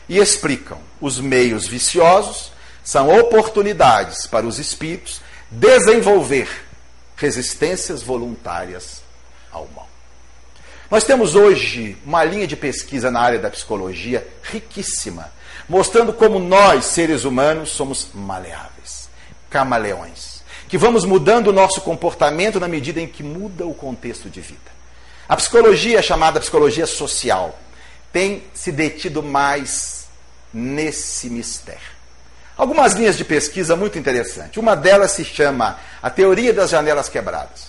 [0.10, 2.52] E explicam: os meios viciosos
[2.84, 6.50] são oportunidades para os espíritos desenvolver
[7.16, 9.02] resistências voluntárias
[9.52, 9.88] ao mal.
[10.90, 15.32] Nós temos hoje uma linha de pesquisa na área da psicologia riquíssima,
[15.68, 19.10] mostrando como nós, seres humanos, somos maleáveis,
[19.50, 24.42] camaleões, que vamos mudando o nosso comportamento na medida em que muda o contexto de
[24.42, 24.78] vida.
[25.28, 27.58] A psicologia, chamada psicologia social,
[28.12, 30.08] tem se detido mais
[30.54, 31.98] nesse mistério.
[32.58, 34.58] Algumas linhas de pesquisa muito interessantes.
[34.58, 37.68] Uma delas se chama a teoria das janelas quebradas.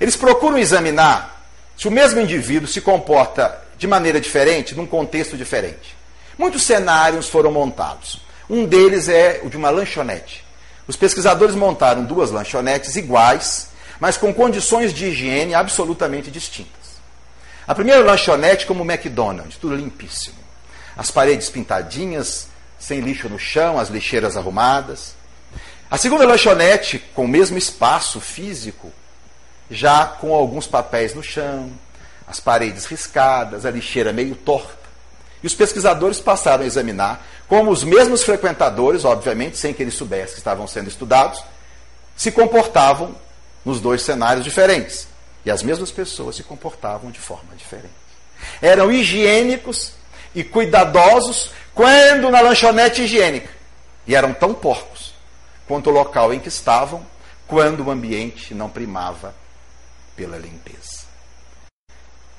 [0.00, 1.44] Eles procuram examinar
[1.76, 5.99] se o mesmo indivíduo se comporta de maneira diferente, num contexto diferente.
[6.40, 8.18] Muitos cenários foram montados.
[8.48, 10.42] Um deles é o de uma lanchonete.
[10.88, 13.68] Os pesquisadores montaram duas lanchonetes iguais,
[14.00, 16.98] mas com condições de higiene absolutamente distintas.
[17.68, 20.38] A primeira lanchonete como o McDonald's, tudo limpíssimo.
[20.96, 22.46] As paredes pintadinhas,
[22.78, 25.14] sem lixo no chão, as lixeiras arrumadas.
[25.90, 28.90] A segunda lanchonete, com o mesmo espaço físico,
[29.70, 31.70] já com alguns papéis no chão,
[32.26, 34.79] as paredes riscadas, a lixeira meio torta.
[35.42, 40.34] E os pesquisadores passaram a examinar como os mesmos frequentadores, obviamente, sem que eles soubessem
[40.34, 41.42] que estavam sendo estudados,
[42.16, 43.14] se comportavam
[43.64, 45.08] nos dois cenários diferentes.
[45.44, 47.94] E as mesmas pessoas se comportavam de forma diferente.
[48.60, 49.92] Eram higiênicos
[50.34, 53.50] e cuidadosos quando na lanchonete higiênica.
[54.06, 55.14] E eram tão porcos
[55.66, 57.04] quanto o local em que estavam
[57.46, 59.34] quando o ambiente não primava
[60.14, 60.99] pela limpeza.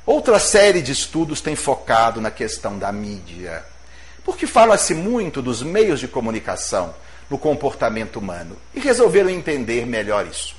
[0.06, 3.64] Outra série de estudos tem focado na questão da mídia,
[4.26, 6.94] porque fala-se muito dos meios de comunicação
[7.30, 10.56] no comportamento humano e resolveram entender melhor isso.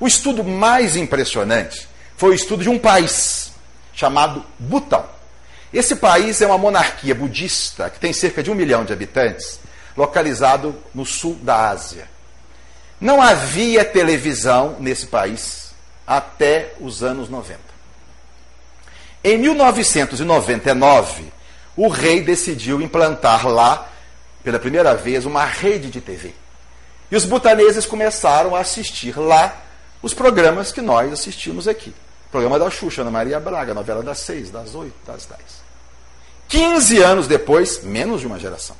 [0.00, 3.52] O estudo mais impressionante foi o estudo de um país
[3.94, 5.06] chamado Butão.
[5.72, 9.60] Esse país é uma monarquia budista que tem cerca de um milhão de habitantes,
[9.96, 12.08] localizado no sul da Ásia.
[13.00, 15.70] Não havia televisão nesse país
[16.04, 17.69] até os anos 90.
[19.22, 21.30] Em 1999,
[21.76, 23.86] o rei decidiu implantar lá,
[24.42, 26.34] pela primeira vez, uma rede de TV.
[27.10, 29.54] E os butaneses começaram a assistir lá
[30.00, 31.90] os programas que nós assistimos aqui.
[32.28, 35.60] O programa da Xuxa, Ana Maria Braga, novela das seis, das oito, das dez.
[36.48, 38.76] 15 anos depois, menos de uma geração,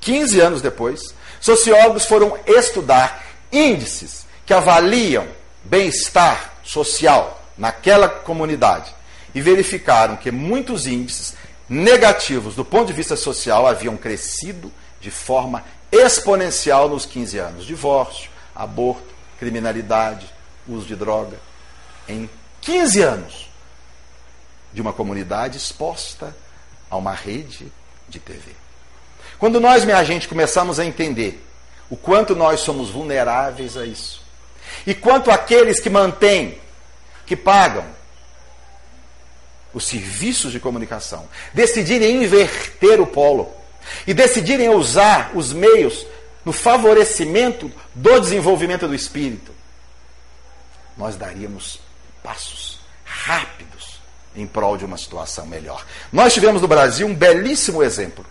[0.00, 5.26] 15 anos depois, sociólogos foram estudar índices que avaliam
[5.64, 8.94] bem-estar social naquela comunidade
[9.34, 11.34] e verificaram que muitos índices
[11.68, 17.66] negativos do ponto de vista social haviam crescido de forma exponencial nos 15 anos.
[17.66, 20.26] Divórcio, aborto, criminalidade,
[20.66, 21.38] uso de droga.
[22.08, 22.28] Em
[22.60, 23.50] 15 anos
[24.72, 26.34] de uma comunidade exposta
[26.90, 27.72] a uma rede
[28.08, 28.52] de TV.
[29.38, 31.44] Quando nós, minha gente, começamos a entender
[31.88, 34.22] o quanto nós somos vulneráveis a isso,
[34.86, 36.58] e quanto aqueles que mantêm,
[37.26, 37.84] que pagam
[39.72, 43.52] os serviços de comunicação, decidirem inverter o polo
[44.06, 46.06] e decidirem usar os meios
[46.44, 49.52] no favorecimento do desenvolvimento do espírito,
[50.96, 51.80] nós daríamos
[52.22, 54.00] passos rápidos
[54.34, 55.84] em prol de uma situação melhor.
[56.12, 58.24] Nós tivemos no Brasil um belíssimo exemplo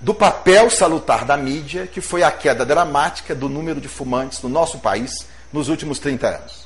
[0.00, 4.48] do papel salutar da mídia, que foi a queda dramática do número de fumantes no
[4.48, 6.65] nosso país nos últimos 30 anos.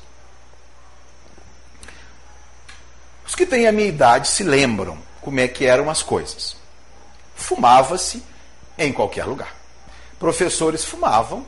[3.31, 6.57] Os que têm a minha idade se lembram como é que eram as coisas.
[7.33, 8.21] Fumava-se
[8.77, 9.55] em qualquer lugar.
[10.19, 11.45] Professores fumavam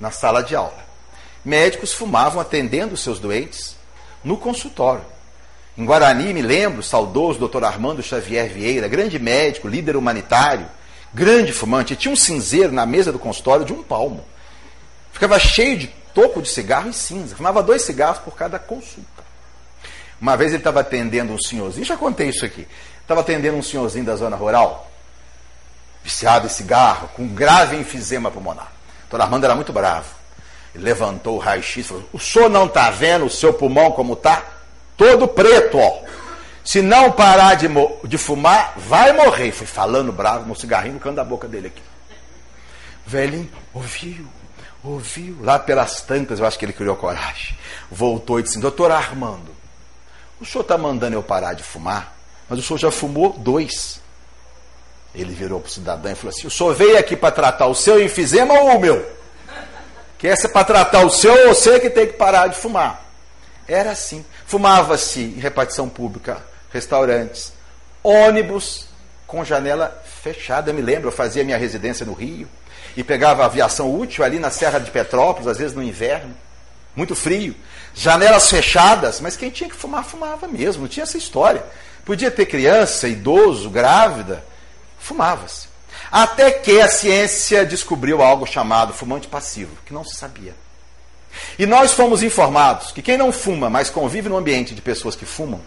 [0.00, 0.84] na sala de aula.
[1.44, 3.76] Médicos fumavam atendendo seus doentes
[4.24, 5.04] no consultório.
[5.78, 10.66] Em Guarani, me lembro, saudoso doutor Armando Xavier Vieira, grande médico, líder humanitário,
[11.14, 14.24] grande fumante, tinha um cinzeiro na mesa do consultório de um palmo.
[15.12, 17.36] Ficava cheio de toco de cigarro e cinza.
[17.36, 19.11] Fumava dois cigarros por cada consulta.
[20.22, 22.64] Uma vez ele estava atendendo um senhorzinho, já contei isso aqui.
[23.00, 24.88] Estava atendendo um senhorzinho da zona rural,
[26.04, 28.70] viciado em cigarro, com grave enfisema pulmonar.
[29.10, 30.14] Doutor Armando era muito bravo.
[30.72, 34.12] Ele levantou o raio-x e falou: O senhor não está vendo o seu pulmão como
[34.12, 34.44] está?
[34.96, 36.02] Todo preto, ó.
[36.64, 37.66] Se não parar de,
[38.04, 39.50] de fumar, vai morrer.
[39.50, 41.82] Fui falando bravo, com cigarrinho no canto da boca dele aqui.
[43.04, 44.24] Velhinho, ouviu,
[44.84, 45.36] ouviu.
[45.40, 47.56] Lá pelas tantas, eu acho que ele criou coragem.
[47.90, 49.51] Voltou e disse: Doutor Armando,
[50.42, 52.16] o senhor está mandando eu parar de fumar,
[52.48, 54.00] mas o senhor já fumou dois.
[55.14, 57.74] Ele virou para o cidadão e falou assim: O senhor veio aqui para tratar o
[57.74, 59.08] seu enfisema ou o meu?
[60.18, 63.04] Que essa é para tratar o seu, você que tem que parar de fumar.
[63.68, 64.24] Era assim.
[64.46, 67.52] Fumava-se em repartição pública restaurantes,
[68.02, 68.86] ônibus
[69.26, 70.70] com janela fechada.
[70.70, 72.48] Eu me lembro, eu fazia minha residência no Rio
[72.96, 76.34] e pegava aviação útil ali na Serra de Petrópolis, às vezes no inverno,
[76.94, 77.54] muito frio,
[77.94, 81.64] janelas fechadas, mas quem tinha que fumar, fumava mesmo, não tinha essa história.
[82.04, 84.44] Podia ter criança, idoso, grávida,
[84.98, 85.68] fumava-se.
[86.10, 90.54] Até que a ciência descobriu algo chamado fumante passivo, que não se sabia.
[91.58, 95.24] E nós fomos informados que quem não fuma, mas convive no ambiente de pessoas que
[95.24, 95.60] fumam,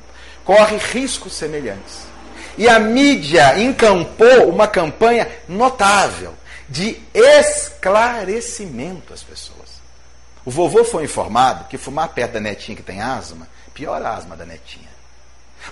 [0.44, 2.06] corre riscos semelhantes.
[2.58, 6.34] E a mídia encampou uma campanha notável
[6.70, 9.65] de esclarecimento às pessoas.
[10.46, 14.38] O vovô foi informado que fumar perto da netinha que tem asma piora a asma
[14.38, 14.88] da netinha.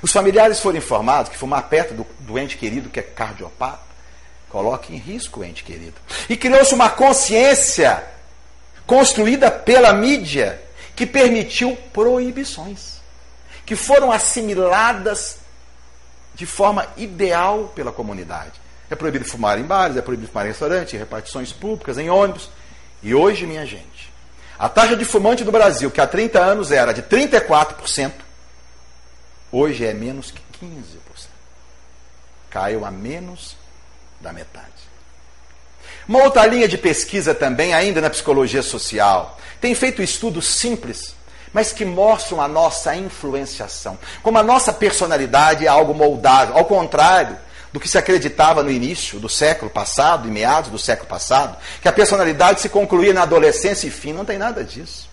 [0.02, 3.94] Os familiares foram informados que fumar perto do, do ente querido que é cardiopata
[4.50, 5.96] coloca em risco o ente querido.
[6.30, 8.04] E criou-se uma consciência
[8.86, 10.62] construída pela mídia
[10.96, 13.02] que permitiu proibições
[13.66, 15.38] que foram assimiladas
[16.36, 18.62] de forma ideal pela comunidade.
[18.90, 22.50] É proibido fumar em bares, é proibido fumar em restaurantes, em repartições públicas, em ônibus.
[23.02, 23.84] E hoje, minha gente,
[24.58, 28.12] a taxa de fumante do Brasil, que há 30 anos era de 34%,
[29.52, 30.78] hoje é menos que 15%.
[32.50, 33.56] Caiu a menos
[34.22, 34.68] da metade.
[36.08, 41.16] Uma outra linha de pesquisa também, ainda na psicologia social, tem feito estudos simples
[41.54, 43.98] mas que mostram a nossa influenciação.
[44.24, 47.38] Como a nossa personalidade é algo moldável, ao contrário
[47.74, 51.88] do que se acreditava no início do século passado, em meados do século passado, que
[51.88, 55.10] a personalidade se concluía na adolescência e fim, não tem nada disso.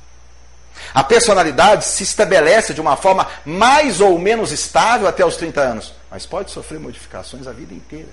[0.92, 5.94] A personalidade se estabelece de uma forma mais ou menos estável até os 30 anos,
[6.10, 8.08] mas pode sofrer modificações a vida inteira.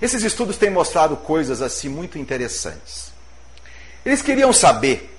[0.00, 3.12] Esses estudos têm mostrado coisas assim muito interessantes.
[4.04, 5.14] Eles queriam saber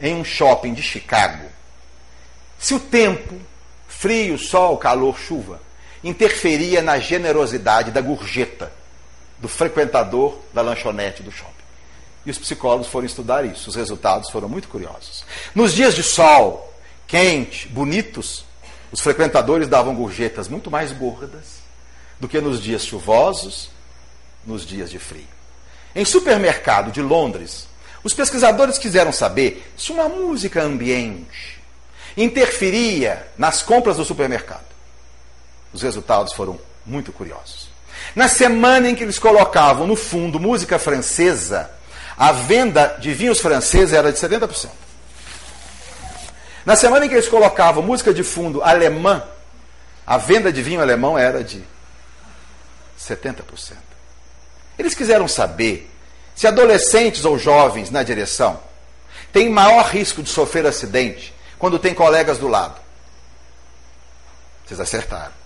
[0.00, 1.46] em um shopping de Chicago,
[2.58, 3.40] se o tempo,
[3.86, 5.60] frio, sol, calor, chuva,
[6.02, 8.72] interferia na generosidade da gorjeta
[9.38, 11.52] do frequentador da lanchonete do shopping.
[12.24, 13.68] E os psicólogos foram estudar isso.
[13.68, 15.24] Os resultados foram muito curiosos.
[15.54, 16.72] Nos dias de sol,
[17.06, 18.44] quente, bonitos,
[18.92, 21.62] os frequentadores davam gorjetas muito mais gordas
[22.20, 23.70] do que nos dias chuvosos,
[24.46, 25.26] nos dias de frio.
[25.94, 27.66] Em supermercado de Londres,
[28.04, 31.60] Os pesquisadores quiseram saber se uma música ambiente
[32.16, 34.71] interferia nas compras do supermercado.
[35.72, 37.70] Os resultados foram muito curiosos.
[38.14, 41.70] Na semana em que eles colocavam no fundo música francesa,
[42.16, 44.68] a venda de vinhos franceses era de 70%.
[46.64, 49.24] Na semana em que eles colocavam música de fundo alemã,
[50.06, 51.64] a venda de vinho alemão era de
[52.98, 53.76] 70%.
[54.78, 55.90] Eles quiseram saber
[56.34, 58.60] se adolescentes ou jovens na direção
[59.32, 62.80] têm maior risco de sofrer acidente quando tem colegas do lado.
[64.64, 65.41] Vocês acertaram.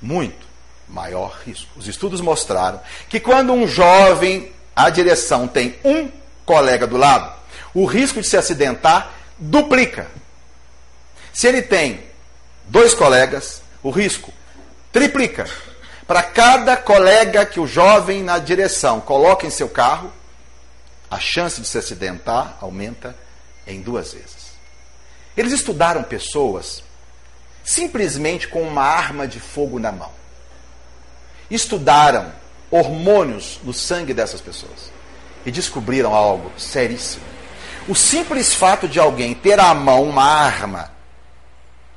[0.00, 0.46] Muito
[0.88, 1.70] maior risco.
[1.76, 6.10] Os estudos mostraram que quando um jovem à direção tem um
[6.44, 7.34] colega do lado,
[7.74, 10.08] o risco de se acidentar duplica.
[11.32, 12.04] Se ele tem
[12.68, 14.32] dois colegas, o risco
[14.92, 15.48] triplica.
[16.06, 20.12] Para cada colega que o jovem na direção coloca em seu carro,
[21.10, 23.16] a chance de se acidentar aumenta
[23.66, 24.46] em duas vezes.
[25.36, 26.82] Eles estudaram pessoas
[27.66, 30.12] simplesmente com uma arma de fogo na mão.
[31.50, 32.32] Estudaram
[32.70, 34.92] hormônios no sangue dessas pessoas
[35.44, 37.24] e descobriram algo seríssimo.
[37.88, 40.92] O simples fato de alguém ter à mão uma arma,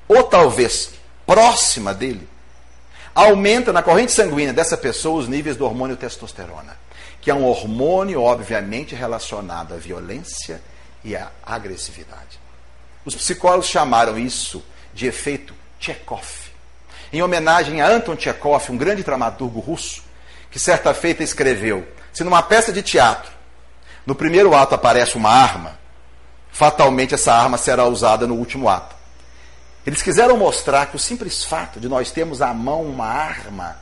[0.08, 0.92] ou talvez
[1.24, 2.28] próxima dele,
[3.14, 6.80] aumenta na corrente sanguínea dessa pessoa os níveis do hormônio testosterona,
[7.22, 10.64] que é um hormônio obviamente relacionado à violência
[11.04, 12.40] e à agressividade.
[13.06, 14.64] Os psicólogos chamaram isso
[14.94, 16.50] de efeito Chekhov,
[17.12, 20.04] em homenagem a Anton Chekhov, um grande dramaturgo russo,
[20.52, 23.32] que certa feita escreveu: se numa peça de teatro,
[24.06, 25.80] no primeiro ato aparece uma arma,
[26.52, 28.96] fatalmente essa arma será usada no último ato.
[29.86, 33.78] Eles quiseram mostrar que o simples fato de nós termos à mão uma arma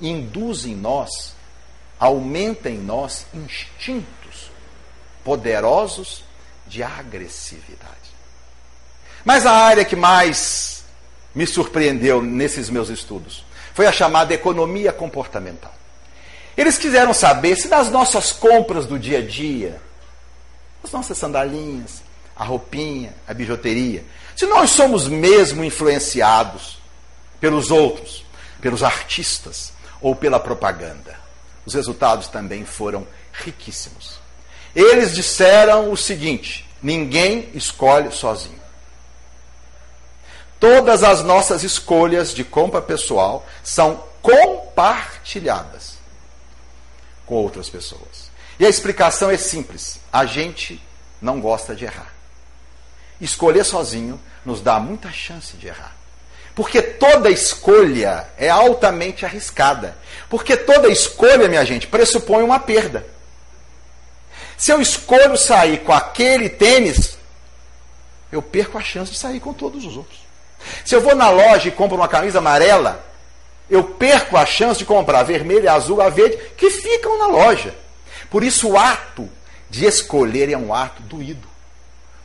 [0.00, 1.34] induz em nós,
[1.98, 4.50] aumenta em nós instintos
[5.24, 6.24] poderosos
[6.66, 7.90] de agressividade.
[9.24, 10.79] Mas a área que mais
[11.34, 13.44] me surpreendeu nesses meus estudos
[13.80, 15.72] foi a chamada economia comportamental.
[16.56, 19.80] Eles quiseram saber se nas nossas compras do dia a dia,
[20.84, 22.02] as nossas sandalinhas,
[22.36, 24.04] a roupinha, a bijuteria,
[24.36, 26.78] se nós somos mesmo influenciados
[27.40, 28.24] pelos outros,
[28.60, 31.18] pelos artistas ou pela propaganda.
[31.64, 34.18] Os resultados também foram riquíssimos.
[34.74, 38.59] Eles disseram o seguinte: ninguém escolhe sozinho.
[40.60, 45.94] Todas as nossas escolhas de compra pessoal são compartilhadas
[47.24, 48.30] com outras pessoas.
[48.58, 50.80] E a explicação é simples: a gente
[51.20, 52.12] não gosta de errar.
[53.18, 55.96] Escolher sozinho nos dá muita chance de errar.
[56.54, 59.96] Porque toda escolha é altamente arriscada.
[60.28, 63.06] Porque toda escolha, minha gente, pressupõe uma perda.
[64.58, 67.16] Se eu escolho sair com aquele tênis,
[68.30, 70.29] eu perco a chance de sair com todos os outros.
[70.84, 73.04] Se eu vou na loja e compro uma camisa amarela,
[73.68, 77.74] eu perco a chance de comprar vermelha, azul, a verde, que ficam na loja.
[78.28, 79.28] Por isso, o ato
[79.68, 81.48] de escolher é um ato doído,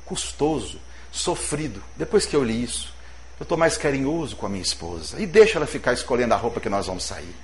[0.05, 0.79] custoso,
[1.11, 1.81] sofrido.
[1.95, 2.93] Depois que eu li isso,
[3.39, 6.59] eu estou mais carinhoso com a minha esposa e deixo ela ficar escolhendo a roupa
[6.59, 7.35] que nós vamos sair.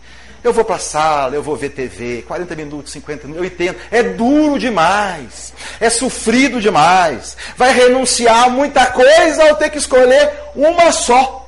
[0.43, 3.79] Eu vou para a sala, eu vou ver TV, 40 minutos, 50 minutos, eu entendo.
[3.91, 7.37] É duro demais, é sofrido demais.
[7.55, 11.47] Vai renunciar a muita coisa ao ter que escolher uma só.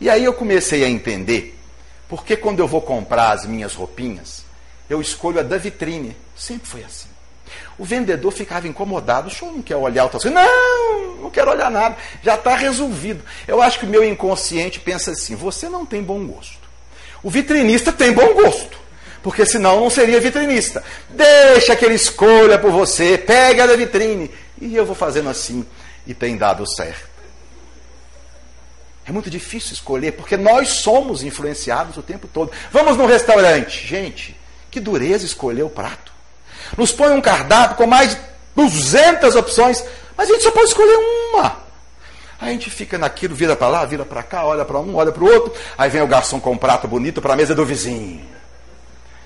[0.00, 1.56] E aí eu comecei a entender
[2.12, 4.44] porque quando eu vou comprar as minhas roupinhas,
[4.90, 6.14] eu escolho a da vitrine.
[6.36, 7.08] Sempre foi assim.
[7.78, 9.28] O vendedor ficava incomodado.
[9.28, 10.02] O senhor não quer olhar?
[10.02, 11.96] Eu assim, não, não quero olhar nada.
[12.22, 13.24] Já está resolvido.
[13.48, 16.61] Eu acho que o meu inconsciente pensa assim: você não tem bom gosto.
[17.22, 18.82] O vitrinista tem bom gosto.
[19.22, 20.82] Porque senão não seria vitrinista.
[21.10, 24.30] Deixa que ele escolha por você, pega da vitrine.
[24.60, 25.64] E eu vou fazendo assim.
[26.06, 27.12] E tem dado certo.
[29.06, 32.52] É muito difícil escolher, porque nós somos influenciados o tempo todo.
[32.70, 33.86] Vamos num restaurante.
[33.86, 34.36] Gente,
[34.70, 36.12] que dureza escolher o prato.
[36.76, 38.20] Nos põe um cardápio com mais de
[38.56, 39.84] 200 opções,
[40.16, 41.62] mas a gente só pode escolher uma.
[42.42, 45.12] Aí a gente fica naquilo, vira para lá, vira para cá, olha para um, olha
[45.12, 45.52] para o outro.
[45.78, 48.26] Aí vem o garçom com um prato bonito para a mesa do vizinho.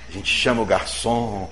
[0.06, 1.48] A gente chama o garçom.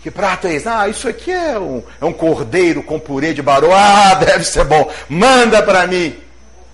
[0.00, 0.68] Que prato é esse?
[0.68, 3.74] Ah, isso aqui é um, é um cordeiro com purê de baroa.
[3.76, 4.88] Ah, deve ser bom.
[5.08, 6.16] Manda para mim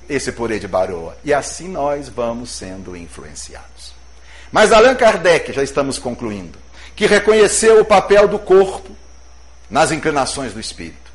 [0.06, 1.16] esse purê de baroa.
[1.24, 3.94] E assim nós vamos sendo influenciados.
[4.52, 6.58] Mas Allan Kardec, já estamos concluindo,
[6.94, 8.94] que reconheceu o papel do corpo
[9.70, 11.07] nas inclinações do espírito,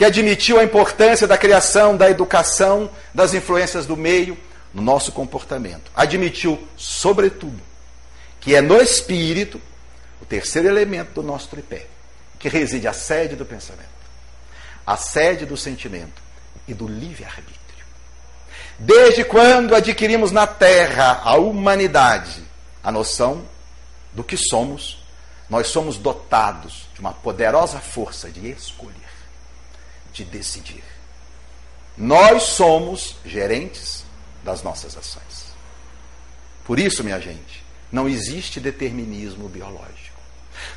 [0.00, 4.34] que admitiu a importância da criação, da educação, das influências do meio
[4.72, 5.92] no nosso comportamento.
[5.94, 7.60] Admitiu, sobretudo,
[8.40, 9.60] que é no espírito
[10.18, 11.84] o terceiro elemento do nosso tripé.
[12.38, 13.90] que reside a sede do pensamento,
[14.86, 16.22] a sede do sentimento
[16.66, 17.84] e do livre-arbítrio.
[18.78, 22.42] Desde quando adquirimos na Terra, a humanidade,
[22.82, 23.44] a noção
[24.14, 25.04] do que somos,
[25.50, 29.09] nós somos dotados de uma poderosa força de escolher,
[30.12, 30.84] de decidir.
[31.96, 34.04] Nós somos gerentes
[34.42, 35.50] das nossas ações.
[36.64, 40.18] Por isso, minha gente, não existe determinismo biológico.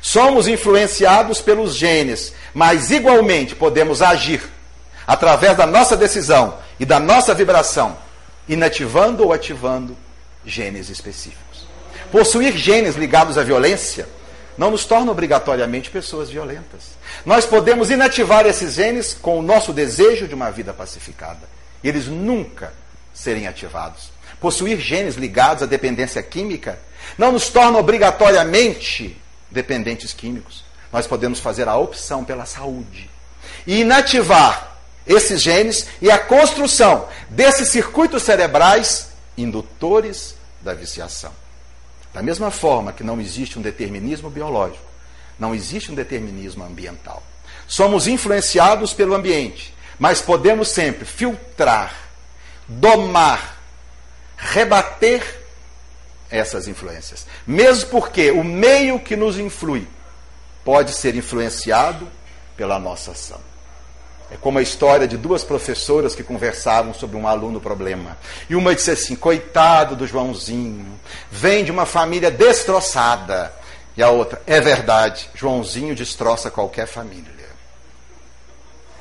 [0.00, 4.42] Somos influenciados pelos genes, mas igualmente podemos agir
[5.06, 7.96] através da nossa decisão e da nossa vibração,
[8.48, 9.96] inativando ou ativando
[10.44, 11.66] genes específicos.
[12.10, 14.08] Possuir genes ligados à violência
[14.56, 16.92] não nos torna obrigatoriamente pessoas violentas.
[17.24, 21.48] Nós podemos inativar esses genes com o nosso desejo de uma vida pacificada.
[21.82, 22.72] E eles nunca
[23.12, 24.10] serem ativados.
[24.40, 26.78] Possuir genes ligados à dependência química
[27.18, 30.64] não nos torna obrigatoriamente dependentes químicos.
[30.92, 33.10] Nós podemos fazer a opção pela saúde
[33.66, 34.76] e inativar
[35.06, 41.32] esses genes e a construção desses circuitos cerebrais indutores da viciação.
[42.14, 44.84] Da mesma forma que não existe um determinismo biológico,
[45.38, 47.20] não existe um determinismo ambiental.
[47.66, 51.92] Somos influenciados pelo ambiente, mas podemos sempre filtrar,
[52.68, 53.60] domar,
[54.36, 55.42] rebater
[56.30, 57.26] essas influências.
[57.44, 59.88] Mesmo porque o meio que nos influi
[60.64, 62.08] pode ser influenciado
[62.56, 63.40] pela nossa ação.
[64.30, 68.16] É como a história de duas professoras que conversavam sobre um aluno problema.
[68.48, 70.98] E uma disse assim: coitado do Joãozinho,
[71.30, 73.52] vem de uma família destroçada.
[73.96, 77.34] E a outra, é verdade, Joãozinho destroça qualquer família.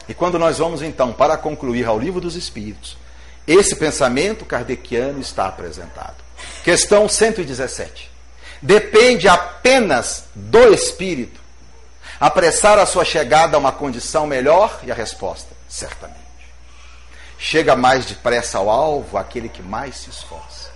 [0.07, 2.97] E quando nós vamos então, para concluir ao livro dos Espíritos,
[3.47, 6.15] esse pensamento kardeciano está apresentado.
[6.63, 8.11] Questão 117.
[8.61, 11.42] Depende apenas do Espírito
[12.23, 14.79] apressar a sua chegada a uma condição melhor?
[14.83, 16.23] E a resposta, certamente.
[17.37, 20.71] Chega mais depressa ao alvo aquele que mais se esforça,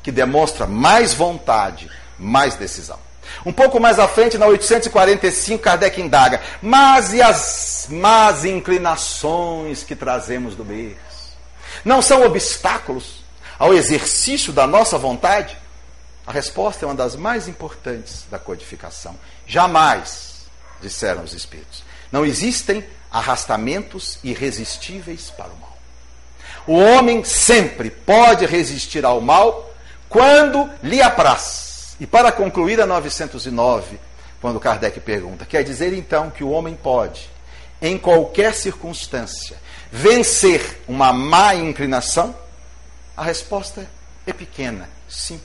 [0.00, 3.00] que demonstra mais vontade, mais decisão.
[3.44, 9.96] Um pouco mais à frente, na 845, Kardec indaga: Mas e as más inclinações que
[9.96, 11.36] trazemos do berço?
[11.84, 13.24] Não são obstáculos
[13.58, 15.58] ao exercício da nossa vontade?
[16.24, 19.16] A resposta é uma das mais importantes da codificação.
[19.44, 20.31] Jamais
[20.82, 21.82] disseram os espíritos.
[22.10, 25.78] Não existem arrastamentos irresistíveis para o mal.
[26.66, 29.72] O homem sempre pode resistir ao mal
[30.08, 31.96] quando lhe apraz.
[31.98, 33.98] E para concluir a 909,
[34.40, 37.30] quando Kardec pergunta, quer dizer então que o homem pode,
[37.80, 39.56] em qualquer circunstância,
[39.90, 42.34] vencer uma má inclinação?
[43.16, 43.88] A resposta
[44.26, 45.40] é pequena, sim.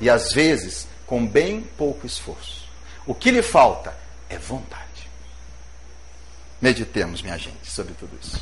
[0.00, 2.64] E às vezes com bem pouco esforço.
[3.06, 4.03] O que lhe falta
[4.34, 5.08] é vontade.
[6.60, 8.40] Meditemos, minha gente, sobre tudo isso.